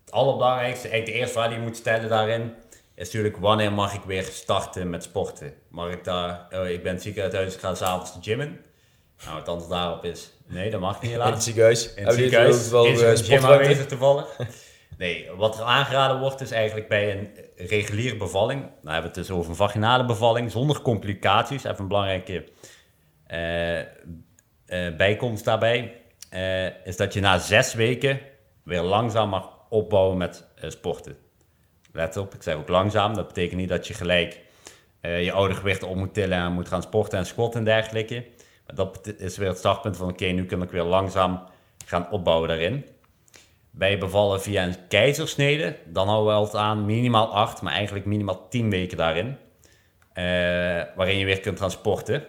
[0.06, 2.54] het allerbelangrijkste, eigenlijk de eerste vraag die je moet stellen daarin,
[3.02, 5.54] is natuurlijk wanneer mag ik weer starten met sporten?
[5.70, 8.60] Mag ik daar, oh, ik ben ziek uit huis, ik ga s'avonds de gymmen?
[9.26, 11.28] Nou, het antwoord daarop is nee, dat mag niet helaas.
[11.28, 11.94] In het ziekenhuis?
[11.94, 14.38] In het ziekenhuis wel is een gym aanwezig toevallig.
[14.98, 17.30] Nee, wat er aangeraden wordt is eigenlijk bij een
[17.68, 21.88] reguliere bevalling, nou hebben we het dus over een vaginale bevalling, zonder complicaties, even een
[21.88, 22.46] belangrijke
[23.28, 23.86] uh, uh,
[24.98, 26.02] bijkomst daarbij.
[26.34, 28.20] Uh, is dat je na zes weken
[28.64, 31.18] weer langzaam mag opbouwen met sporten.
[31.94, 33.14] Let op, ik zeg ook langzaam.
[33.14, 34.40] Dat betekent niet dat je gelijk
[35.02, 38.26] uh, je oude gewicht op moet tillen en moet gaan sporten en squatten en dergelijke.
[38.66, 41.44] Maar dat is weer het startpunt van oké, nu kan ik weer langzaam
[41.86, 42.86] gaan opbouwen daarin.
[43.72, 48.48] Bij bevallen via een keizersnede, dan houden we altijd aan minimaal 8, maar eigenlijk minimaal
[48.50, 49.38] 10 weken daarin.
[50.96, 52.24] waarin je weer kunt gaan sporten.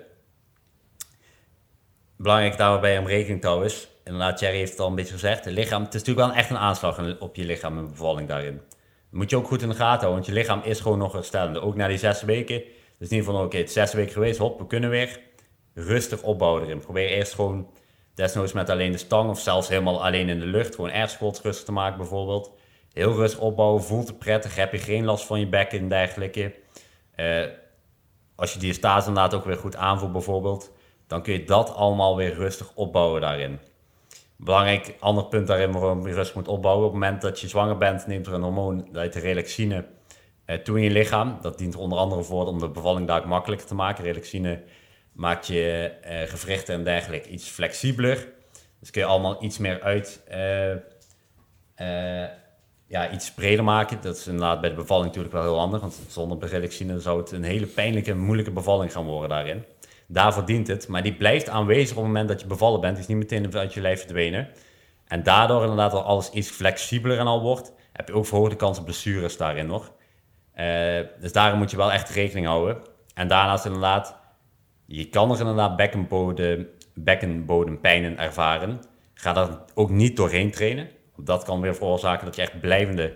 [2.16, 5.44] Belangrijk daarbij om rekening te houden is, inderdaad, Jerry heeft het al een beetje gezegd.
[5.44, 8.60] Het, lichaam, het is natuurlijk wel echt een aanslag op je lichaam, een bevalling daarin.
[9.12, 11.60] Moet je ook goed in de gaten houden, want je lichaam is gewoon nog herstellende.
[11.60, 12.62] Ook na die zes weken.
[12.98, 15.20] Dus niet van, oké, het is zes weken geweest, hop, we kunnen weer
[15.74, 16.78] rustig opbouwen erin.
[16.78, 17.70] Probeer eerst gewoon,
[18.14, 21.42] desnoods met alleen de stang of zelfs helemaal alleen in de lucht, gewoon air squats
[21.42, 22.52] rustig te maken bijvoorbeeld.
[22.92, 26.54] Heel rustig opbouwen, voelt het prettig, heb je geen last van je bekken en dergelijke.
[27.16, 27.44] Uh,
[28.34, 30.72] als je die staat inderdaad ook weer goed aanvoelt bijvoorbeeld,
[31.06, 33.60] dan kun je dat allemaal weer rustig opbouwen daarin.
[34.44, 36.86] Belangrijk ander punt daarin waarom je rust moet opbouwen.
[36.86, 39.84] Op het moment dat je zwanger bent, neemt er een hormoon, dat heet relaxine,
[40.44, 41.38] eh, toe in je lichaam.
[41.40, 44.04] Dat dient er onder andere voor om de bevalling daar makkelijker te maken.
[44.04, 44.62] Relaxine
[45.12, 48.28] maakt je eh, gewrichten en dergelijke iets flexibeler.
[48.80, 50.74] Dus kun je allemaal iets meer uit, eh,
[52.86, 53.98] ja, iets breder maken.
[54.00, 55.80] Dat is inderdaad bij de bevalling natuurlijk wel heel handig.
[55.80, 59.64] Want zonder relaxine zou het een hele pijnlijke, moeilijke bevalling gaan worden daarin.
[60.12, 60.88] Daarvoor dient het.
[60.88, 62.92] Maar die blijft aanwezig op het moment dat je bevallen bent.
[62.92, 64.48] Die is niet meteen uit je lijf verdwenen.
[65.06, 68.78] En daardoor inderdaad al alles iets flexibeler en al wordt, heb je ook verhoogde kans
[68.78, 69.92] op blessures daarin nog.
[70.56, 72.82] Uh, dus daarom moet je wel echt rekening houden.
[73.14, 74.16] En daarnaast inderdaad,
[74.86, 78.80] je kan er inderdaad bekkenbodem, bekkenbodempijnen ervaren.
[79.14, 80.90] Ga daar ook niet doorheen trainen.
[81.16, 83.14] Dat kan weer veroorzaken dat je echt blijvende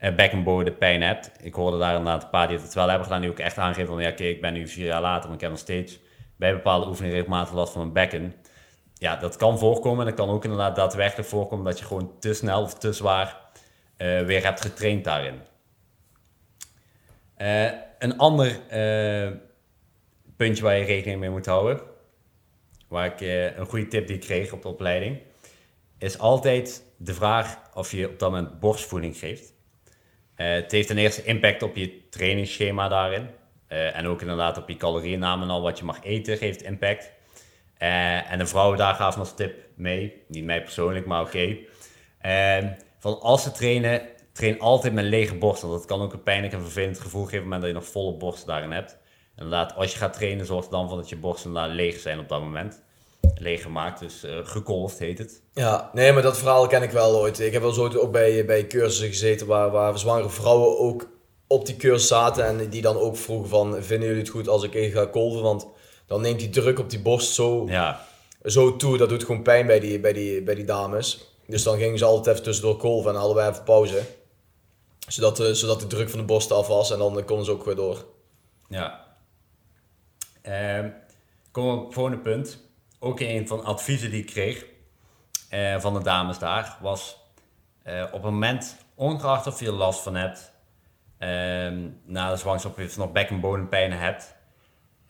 [0.00, 1.30] uh, bekkenbodempijn hebt.
[1.42, 3.86] Ik hoorde daar inderdaad een paar die het wel hebben gedaan, die ook echt aangeven
[3.86, 5.98] van ja, oké, ik ben nu vier jaar later, maar ik heb nog steeds
[6.36, 8.34] bij bepaalde oefeningen regelmatig last van mijn bekken.
[8.94, 10.00] Ja, dat kan voorkomen.
[10.00, 13.40] En dat kan ook inderdaad daadwerkelijk voorkomen dat je gewoon te snel of te zwaar
[13.98, 15.40] uh, weer hebt getraind daarin.
[17.38, 19.36] Uh, een ander uh,
[20.36, 21.80] puntje waar je rekening mee moet houden,
[22.88, 23.20] waar ik
[23.56, 25.18] een goede tip die ik kreeg op de opleiding,
[25.98, 29.52] is altijd de vraag of je op dat moment borstvoeding geeft.
[30.34, 33.28] het heeft ten eerste impact op je trainingsschema daarin.
[33.68, 37.12] En ook inderdaad op je calorienname en al wat je mag eten geeft impact.
[37.78, 41.58] en de vrouwen daar gaven als tip mee, niet mij persoonlijk, maar oké.
[42.20, 42.76] Okay.
[42.98, 44.02] van als ze trainen,
[44.36, 45.62] train altijd met lege borst.
[45.62, 47.78] Want dat kan ook een pijnlijk en vervelend gevoel geven op het moment dat je
[47.78, 48.98] nog volle borst daarin hebt.
[49.36, 52.18] Inderdaad, als je gaat trainen, zorg er dan voor dat je borsten inderdaad leeg zijn
[52.18, 52.84] op dat moment.
[53.34, 55.42] Leeg gemaakt, dus uh, heet het.
[55.52, 57.40] Ja, nee, maar dat verhaal ken ik wel ooit.
[57.40, 61.08] Ik heb wel zo ook bij, bij cursussen gezeten waar, waar zwangere vrouwen ook
[61.46, 62.46] op die cursus zaten.
[62.46, 65.42] En die dan ook vroegen van, vinden jullie het goed als ik even ga kolven?
[65.42, 65.66] Want
[66.06, 68.06] dan neemt die druk op die borst zo, ja.
[68.44, 68.96] zo toe.
[68.96, 71.30] Dat doet gewoon pijn bij die, bij, die, bij die dames.
[71.46, 74.02] Dus dan gingen ze altijd even tussendoor kolven en hadden wij even pauze
[75.08, 77.64] zodat, de, zodat de druk van de borst af was en dan konden ze ook
[77.64, 78.04] weer door.
[78.68, 79.04] Ja.
[80.42, 80.84] Uh,
[81.50, 82.64] kom op het volgende punt.
[82.98, 84.66] Ook een van de adviezen die ik kreeg
[85.50, 87.16] uh, van de dames daar was
[87.84, 90.52] uh, op het moment, ongeacht of je last van hebt,
[91.26, 94.34] uh, na de zwangerschap je nog bek- en bodempijn hebt,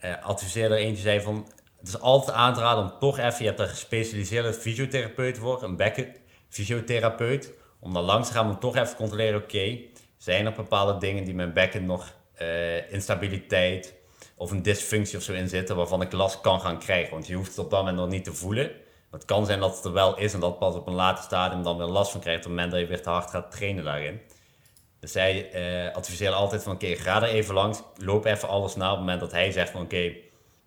[0.05, 1.49] uh, adviseerde er eentje zei van,
[1.79, 5.63] het is altijd aan te raden om toch even, je hebt een gespecialiseerde fysiotherapeut voor,
[5.63, 9.79] een bekkenfysiotherapeut, om dan langs te gaan om toch even te controleren, oké,
[10.17, 13.95] zijn er bepaalde dingen die mijn bekken nog uh, instabiliteit
[14.37, 17.13] of een dysfunctie of zo in zitten waarvan ik last kan gaan krijgen.
[17.13, 18.71] Want je hoeft het op dat moment nog niet te voelen.
[19.11, 21.63] het kan zijn dat het er wel is en dat pas op een later stadium
[21.63, 23.85] dan weer last van krijgt op het moment dat je weer te hard gaat trainen
[23.85, 24.21] daarin.
[25.01, 25.51] Dus zij
[25.87, 29.01] uh, adviseert altijd van oké, ga er even langs, loop even alles na op het
[29.01, 30.13] moment dat hij zegt van oké,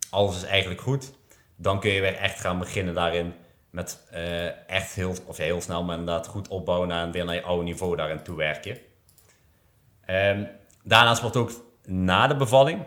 [0.10, 1.13] alles is eigenlijk goed.
[1.56, 3.34] Dan kun je weer echt gaan beginnen daarin
[3.70, 7.44] met uh, echt heel, of heel snel, maar inderdaad goed opbouwen en weer naar je
[7.44, 8.78] oude niveau daarin toewerken.
[10.10, 10.50] Um,
[10.84, 11.52] daarnaast wordt ook
[11.84, 12.86] na de bevalling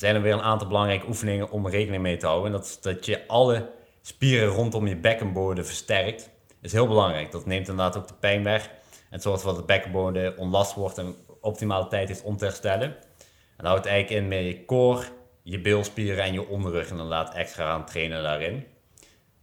[0.00, 2.46] zijn er weer een aantal belangrijke oefeningen om rekening mee te houden.
[2.46, 3.70] En dat is dat je alle
[4.02, 6.30] spieren rondom je bekkenbodem versterkt.
[6.48, 7.30] Dat is heel belangrijk.
[7.32, 8.70] Dat neemt inderdaad ook de pijn weg.
[9.10, 12.88] En zorgt ervoor dat de bekkenbodem onlast wordt en optimale tijd heeft om te herstellen.
[12.88, 15.06] En dat houdt eigenlijk in met je core,
[15.42, 18.66] je bilspieren en je onderrug inderdaad extra aan trainen daarin.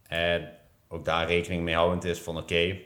[0.02, 0.52] En
[0.88, 2.78] ook daar rekening mee houdend is van oké,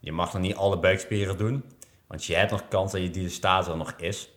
[0.00, 1.64] je mag nog niet alle buikspieren doen.
[2.06, 4.28] Want je hebt nog kans dat je diastase er nog is.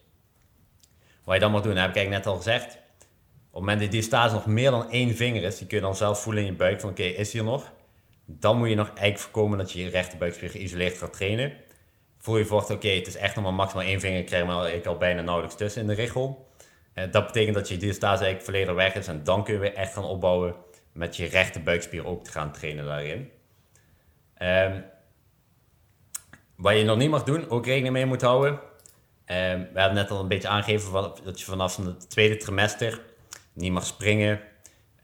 [1.23, 2.65] Wat je dan moet doen, heb ik eigenlijk net al gezegd.
[2.65, 5.83] Op het moment dat die diastase nog meer dan één vinger is, die kun je
[5.83, 7.71] dan zelf voelen in je buik van oké, is hier nog?
[8.25, 11.53] Dan moet je nog eigenlijk voorkomen dat je je rechterbuikspier geïsoleerd gaat trainen.
[12.17, 14.85] Voel je voor oké, het is echt nog maar maximaal één vinger, krijg maar ik
[14.85, 16.47] al bijna nauwelijks tussen in de richel.
[16.93, 19.73] Eh, dat betekent dat je diastase eigenlijk volledig weg is en dan kun je weer
[19.73, 20.55] echt gaan opbouwen
[20.91, 23.31] met je rechterbuikspier ook te gaan trainen daarin.
[24.41, 24.83] Um,
[26.55, 28.53] wat je nog niet mag doen, ook rekening mee moet houden.
[28.53, 28.59] Uh,
[29.27, 33.01] we hebben net al een beetje aangegeven dat je vanaf het tweede trimester
[33.53, 34.39] niet mag springen,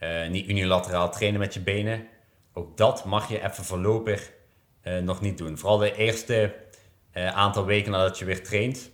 [0.00, 2.06] uh, niet unilateraal trainen met je benen.
[2.52, 4.32] Ook dat mag je even voorlopig
[4.84, 5.58] uh, nog niet doen.
[5.58, 6.54] Vooral de eerste
[7.14, 8.90] eh, aantal weken nadat je weer traint.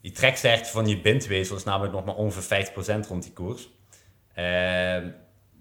[0.00, 2.66] Die treksterkte van je bindweefsel is namelijk nog maar ongeveer
[3.04, 3.68] 50% rond die koers.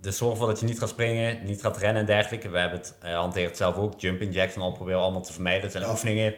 [0.03, 2.49] Dus zorg ervoor dat je niet gaat springen, niet gaat rennen en dergelijke.
[2.49, 5.33] We hebben het, uh, hanteert het zelf ook, jumping jacks en al proberen allemaal te
[5.33, 5.61] vermijden.
[5.61, 6.35] Het zijn oefeningen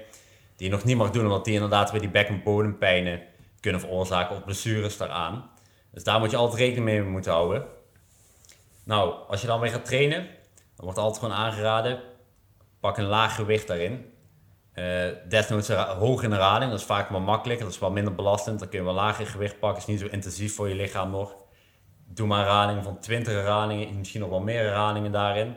[0.56, 3.22] die je nog niet mag doen, omdat die inderdaad weer die bek- en bodempijnen
[3.60, 5.50] kunnen veroorzaken of blessures daaraan.
[5.92, 7.66] Dus daar moet je altijd rekening mee moeten houden.
[8.84, 10.28] Nou, als je dan weer gaat trainen,
[10.76, 12.00] dan wordt altijd gewoon aangeraden,
[12.80, 14.14] pak een laag gewicht daarin.
[14.76, 18.16] Uh, desnoods hoog in de rading, dat is vaak wel makkelijk, dat is wel minder
[18.16, 18.60] belastend.
[18.60, 21.36] Dan kun je wel lager gewicht pakken, is niet zo intensief voor je lichaam nog
[22.08, 25.48] doe maar radingen van 20 radingen, misschien nog wel meer radingen daarin.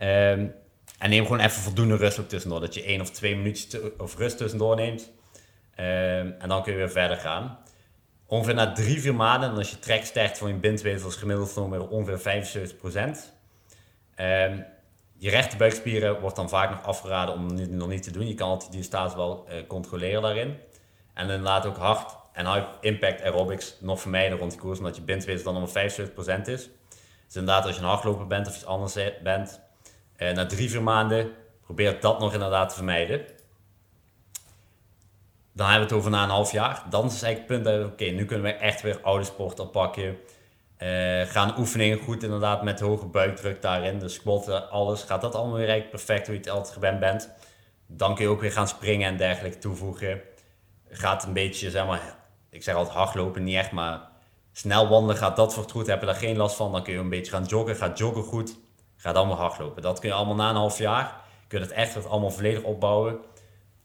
[0.00, 0.54] Um,
[0.98, 2.60] en neem gewoon even voldoende rust ook tussendoor.
[2.60, 5.10] Dat je één of twee minuutjes of rust tussendoor neemt.
[5.76, 7.58] Um, en dan kun je weer verder gaan.
[8.26, 12.18] Ongeveer na drie, vier maanden, en als je treksterkte van je bindweefsels gemiddeld genomen ongeveer
[12.18, 13.32] 75%.
[14.16, 14.60] Um, ehm,
[15.22, 18.26] je rechterbuikspieren wordt dan vaak nog afgeraden om het nog niet te doen.
[18.26, 20.56] Je kan altijd die staat wel uh, controleren daarin.
[21.14, 24.96] En dan laat ook hard en high impact aerobics nog vermijden rond die koers, omdat
[24.96, 25.72] je bindweefsel dan om 75%
[26.44, 26.70] is.
[27.26, 29.60] Dus inderdaad, als je een hardloper bent of iets anders bent,
[30.16, 31.32] eh, na drie, vier maanden
[31.62, 33.26] Probeer dat nog inderdaad te vermijden.
[35.52, 36.84] Dan hebben we het over na een half jaar.
[36.90, 40.18] Dan is eigenlijk het punt dat oké, nu kunnen we echt weer oude sport oppakken.
[40.82, 43.98] Uh, gaan oefeningen goed inderdaad met hoge buikdruk daarin.
[43.98, 45.02] Dus squatten, alles.
[45.02, 47.30] Gaat dat allemaal weer perfect hoe je het altijd gewend bent.
[47.86, 50.20] Dan kun je ook weer gaan springen en dergelijke toevoegen.
[50.88, 52.16] Gaat een beetje, zeg maar,
[52.50, 54.00] ik zeg altijd hardlopen, niet echt, maar
[54.52, 55.86] snel wandelen gaat dat voor het goed.
[55.86, 57.76] Heb je daar geen last van, dan kun je een beetje gaan joggen.
[57.76, 58.56] Gaat joggen goed,
[58.96, 59.82] gaat allemaal hardlopen.
[59.82, 61.20] Dat kun je allemaal na een half jaar.
[61.48, 63.18] Kun je het echt allemaal volledig opbouwen.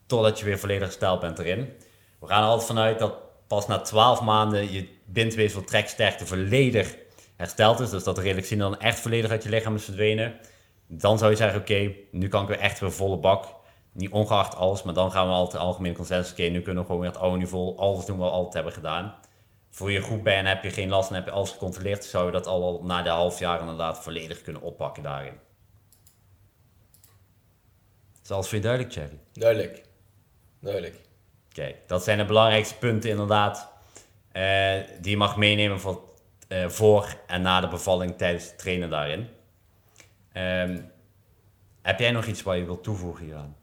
[0.06, 1.74] Totdat je weer volledig gesteld bent erin.
[2.20, 3.14] We gaan er altijd vanuit dat
[3.48, 6.96] pas na 12 maanden je bindweefsel treksterkte volledig
[7.36, 7.90] hersteld is.
[7.90, 10.36] Dus dat de zien dan echt volledig uit je lichaam is verdwenen.
[10.88, 13.56] Dan zou je zeggen, oké, nu kan ik weer echt weer volle bak.
[13.92, 16.32] Niet ongeacht alles, maar dan gaan we altijd algemeen consensus.
[16.32, 18.74] Oké, nu kunnen we gewoon weer het oude niveau, alles doen wat we altijd hebben
[18.74, 19.16] gedaan.
[19.70, 22.26] Voor je goed bij en heb je geen last en heb je alles gecontroleerd, zou
[22.26, 25.34] je dat al na de half jaar inderdaad volledig kunnen oppakken daarin.
[28.24, 29.20] Is alles voor je duidelijk, Jerry?
[29.34, 29.84] Duidelijk.
[30.60, 31.07] Duidelijk.
[31.58, 33.68] Kijk, dat zijn de belangrijkste punten inderdaad.
[34.34, 36.02] Uh, die je mag meenemen voor,
[36.50, 39.28] uh, voor en na de bevalling tijdens het trainen daarin.
[40.34, 40.92] Um,
[41.82, 43.56] heb jij nog iets waar je wilt toevoegen hieraan?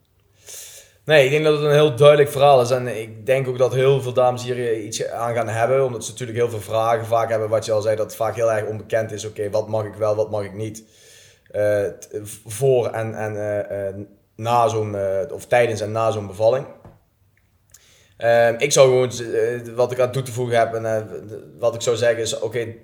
[1.04, 2.70] Nee, ik denk dat het een heel duidelijk verhaal is.
[2.70, 5.84] En ik denk ook dat heel veel dames hier iets aan gaan hebben.
[5.84, 7.48] Omdat ze natuurlijk heel veel vragen vaak hebben.
[7.48, 9.24] Wat je al zei, dat vaak heel erg onbekend is.
[9.24, 10.84] Oké, wat mag ik wel, wat mag ik niet.
[12.46, 14.96] Voor en, en na zo'n,
[15.32, 16.66] of tijdens en na zo'n bevalling.
[18.16, 21.74] Ehm, ik zou gewoon, uh, wat ik aan toe te voegen heb en uh, wat
[21.74, 22.78] ik zou zeggen is, oké, okay,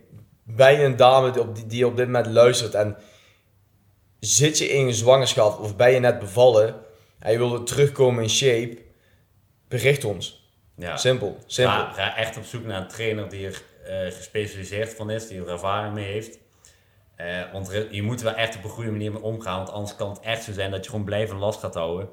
[0.45, 2.97] ben je een dame die op, die, die op dit moment luistert en
[4.21, 6.75] zit je in je zwangerschap of ben je net bevallen
[7.19, 8.79] en je wil terugkomen in shape,
[9.69, 10.53] bericht ons.
[10.77, 10.97] Ja.
[10.97, 11.77] Simpel, simpel.
[11.77, 15.40] Ga, ga, echt op zoek naar een trainer die er uh, gespecialiseerd van is, die
[15.40, 16.38] er ervaring mee heeft.
[17.53, 20.21] want je moet wel echt op een goede manier mee omgaan, want anders kan het
[20.21, 22.09] echt zo zijn dat je gewoon blijven last gaat houden.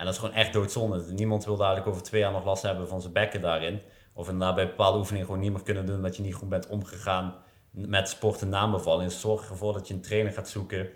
[0.00, 1.04] En dat is gewoon echt doodzonde.
[1.12, 3.80] Niemand wil dadelijk over twee jaar nog last hebben van zijn bekken daarin.
[4.12, 6.66] Of inderdaad bij bepaalde oefeningen gewoon niet meer kunnen doen omdat je niet goed bent
[6.66, 7.34] omgegaan
[7.70, 9.08] met sport en naambevalling.
[9.08, 10.88] Dus zorg ervoor dat je een trainer gaat zoeken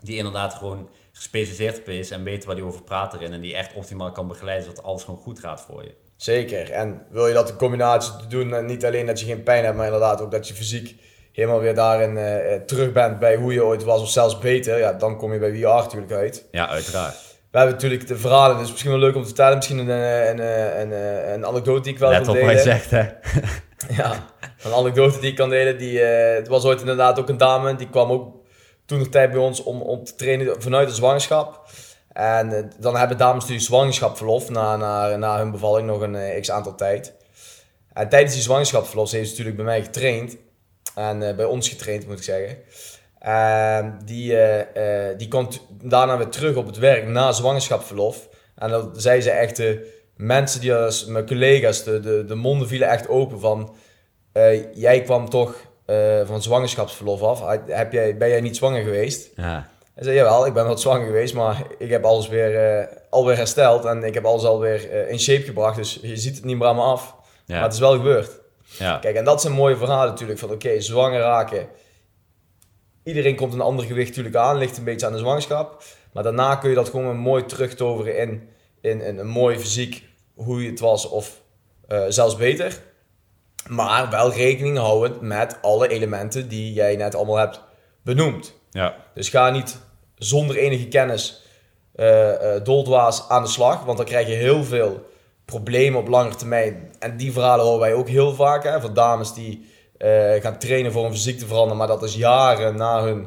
[0.00, 3.32] die inderdaad gewoon gespecialiseerd op is en weet waar hij over praat erin.
[3.32, 5.94] En die echt optimaal kan begeleiden zodat alles gewoon goed gaat voor je.
[6.16, 6.70] Zeker.
[6.70, 9.76] En wil je dat in combinatie te doen, niet alleen dat je geen pijn hebt,
[9.76, 10.96] maar inderdaad ook dat je fysiek
[11.32, 14.92] helemaal weer daarin uh, terug bent bij hoe je ooit was of zelfs beter, ja,
[14.92, 16.48] dan kom je bij VR natuurlijk uit.
[16.50, 19.56] Ja, uiteraard we hebben natuurlijk de verhalen, dus misschien wel leuk om te vertellen.
[19.56, 20.38] Misschien een, een,
[20.80, 20.92] een,
[21.32, 22.54] een, anekdote die ik wel Let kan delen.
[22.54, 23.02] Let op wat je zegt, hè.
[24.02, 24.26] ja,
[24.62, 25.78] een anekdote die ik kan delen.
[25.78, 28.34] Die, uh, het was ooit inderdaad ook een dame, die kwam ook
[28.86, 31.68] toen nog tijd bij ons om, om te trainen vanuit de zwangerschap.
[32.12, 36.40] En uh, dan hebben dames natuurlijk zwangerschapverlof na, na, na hun bevalling nog een uh,
[36.40, 37.14] x aantal tijd.
[37.92, 40.36] En tijdens die zwangerschapsverlof heeft ze natuurlijk bij mij getraind.
[40.94, 42.56] En bij ons getraind, moet ik zeggen.
[43.26, 44.60] Uh, die, uh,
[45.16, 48.28] die komt daarna weer terug op het werk na zwangerschapsverlof.
[48.54, 52.68] En dan zei ze echt, de mensen die als mijn collega's, de, de, de monden
[52.68, 53.74] vielen echt open van...
[54.32, 55.54] Uh, jij kwam toch
[56.24, 57.42] van zwangerschapsverlof af.
[57.66, 59.30] Heb jij, ben jij niet zwanger geweest?
[59.36, 59.68] Ja.
[59.94, 63.84] Hij zei, jawel, ik ben wat zwanger geweest, maar ik heb alles weer, alweer hersteld.
[63.84, 66.76] En ik heb alles alweer in shape gebracht, dus je ziet het niet meer aan
[66.76, 67.14] me af.
[67.46, 67.54] Ja.
[67.54, 68.30] Maar het is wel gebeurd.
[68.78, 68.98] Ja.
[68.98, 71.68] Kijk, en dat zijn mooie verhalen natuurlijk, van oké, zwanger raken
[73.04, 75.82] Iedereen komt een ander gewicht natuurlijk aan, ligt een beetje aan de zwangerschap.
[76.12, 78.48] Maar daarna kun je dat gewoon mooi terugtoveren in,
[78.80, 81.40] in, in een mooi fysiek, hoe het was of
[81.88, 82.80] uh, zelfs beter.
[83.68, 87.60] Maar wel rekening houden met alle elementen die jij net allemaal hebt
[88.02, 88.54] benoemd.
[88.70, 88.96] Ja.
[89.14, 89.78] Dus ga niet
[90.14, 91.42] zonder enige kennis
[91.96, 95.06] uh, uh, doldwaas aan de slag, want dan krijg je heel veel
[95.44, 96.92] problemen op lange termijn.
[96.98, 99.70] En die verhalen horen wij ook heel vaak hè, van dames die
[100.40, 103.26] gaan trainen voor een fysiek te veranderen, maar dat is jaren na hun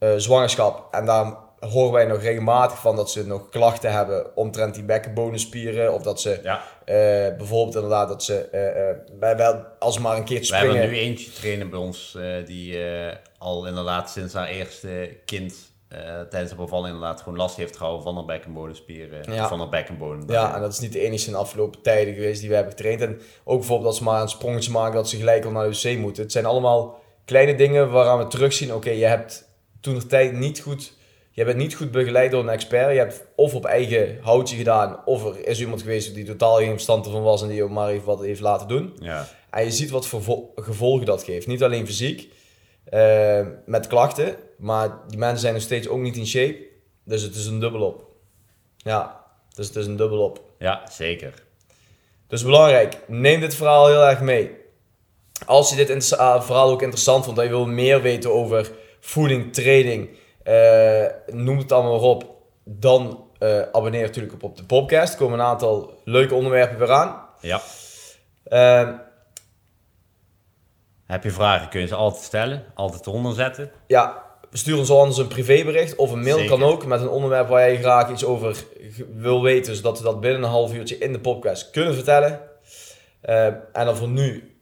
[0.00, 0.94] uh, zwangerschap.
[0.94, 5.94] En daar horen wij nog regelmatig van dat ze nog klachten hebben omtrent die bekkenbonenspieren.
[5.94, 6.56] Of dat ze ja.
[6.56, 8.48] uh, bijvoorbeeld inderdaad dat ze
[9.18, 10.72] bij wel als maar een keer springen.
[10.72, 12.78] We hebben nu eentje trainen bij ons die
[13.38, 15.54] al inderdaad sinds haar eerste kind
[15.92, 19.48] uh, tijdens de bevalling inderdaad gewoon last heeft gehouden van haar bekkenbodemspieren, ja.
[19.48, 20.30] van haar bekkenbodem.
[20.30, 22.72] Ja, en dat is niet de enige in de afgelopen tijden geweest die we hebben
[22.72, 23.00] getraind.
[23.00, 25.80] En ook bijvoorbeeld als ze maar een sprongetje maken dat ze gelijk al naar de
[25.82, 26.22] wc moeten.
[26.22, 29.48] Het zijn allemaal kleine dingen waaraan we terugzien, oké, je hebt
[29.80, 30.92] toen de tijd niet goed,
[31.30, 32.92] je bent niet goed begeleid door een expert.
[32.92, 36.70] Je hebt of op eigen houtje gedaan, of er is iemand geweest die totaal geen
[36.70, 38.96] verstand ervan was en die ook maar even wat heeft laten doen.
[39.00, 39.28] Ja.
[39.50, 41.46] En je ziet wat voor gevolgen dat geeft.
[41.46, 42.32] Niet alleen fysiek,
[42.94, 46.66] uh, met klachten, maar die mensen zijn nog steeds ook niet in shape.
[47.04, 48.06] Dus het is een dubbelop.
[48.76, 49.24] Ja,
[49.54, 50.40] dus het is een dubbelop.
[50.58, 51.34] Ja, zeker.
[52.26, 54.56] Dus belangrijk, neem dit verhaal heel erg mee.
[55.46, 58.70] Als je dit ah, verhaal ook interessant vond en je wil meer weten over
[59.00, 60.08] voeding, training,
[60.44, 62.24] uh, noem het allemaal maar op.
[62.64, 65.12] dan uh, abonneer natuurlijk op, op de podcast.
[65.12, 67.26] Er komen een aantal leuke onderwerpen weer aan.
[67.40, 67.60] Ja.
[71.08, 72.64] Heb je vragen, kun je ze altijd stellen.
[72.74, 73.70] Altijd eronder zetten.
[73.86, 76.58] Ja, stuur ons anders een privébericht of een mail Zeker.
[76.58, 78.64] kan ook met een onderwerp waar jij graag iets over
[79.14, 82.40] wil weten, zodat we dat binnen een half uurtje in de podcast kunnen vertellen.
[83.24, 84.56] Uh, en dan voor nu,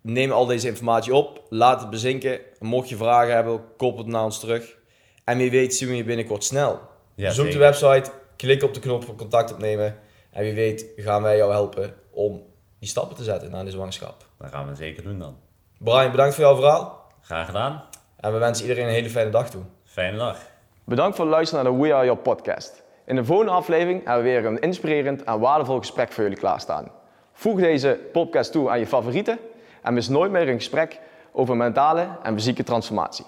[0.00, 2.40] neem al deze informatie op, laat het bezinken.
[2.58, 4.76] Mocht je vragen hebben, koppel het naar ons terug.
[5.24, 6.80] En wie weet zien we je binnenkort snel.
[7.14, 9.98] Ja, Bezoek de website, klik op de knop voor contact opnemen.
[10.30, 12.42] En wie weet gaan wij jou helpen om
[12.78, 14.26] die stappen te zetten naar de zwangerschap.
[14.38, 15.44] Dat gaan we zeker doen dan.
[15.78, 17.04] Brian, bedankt voor jouw verhaal.
[17.20, 17.82] Graag gedaan.
[18.16, 19.62] En we wensen iedereen een hele fijne dag toe.
[19.84, 20.38] Fijne dag.
[20.84, 22.82] Bedankt voor het luisteren naar de We Are Your podcast.
[23.06, 26.90] In de volgende aflevering hebben we weer een inspirerend en waardevol gesprek voor jullie klaarstaan.
[27.32, 29.38] Voeg deze podcast toe aan je favorieten
[29.82, 31.00] en mis nooit meer een gesprek
[31.32, 33.24] over mentale en fysieke transformatie.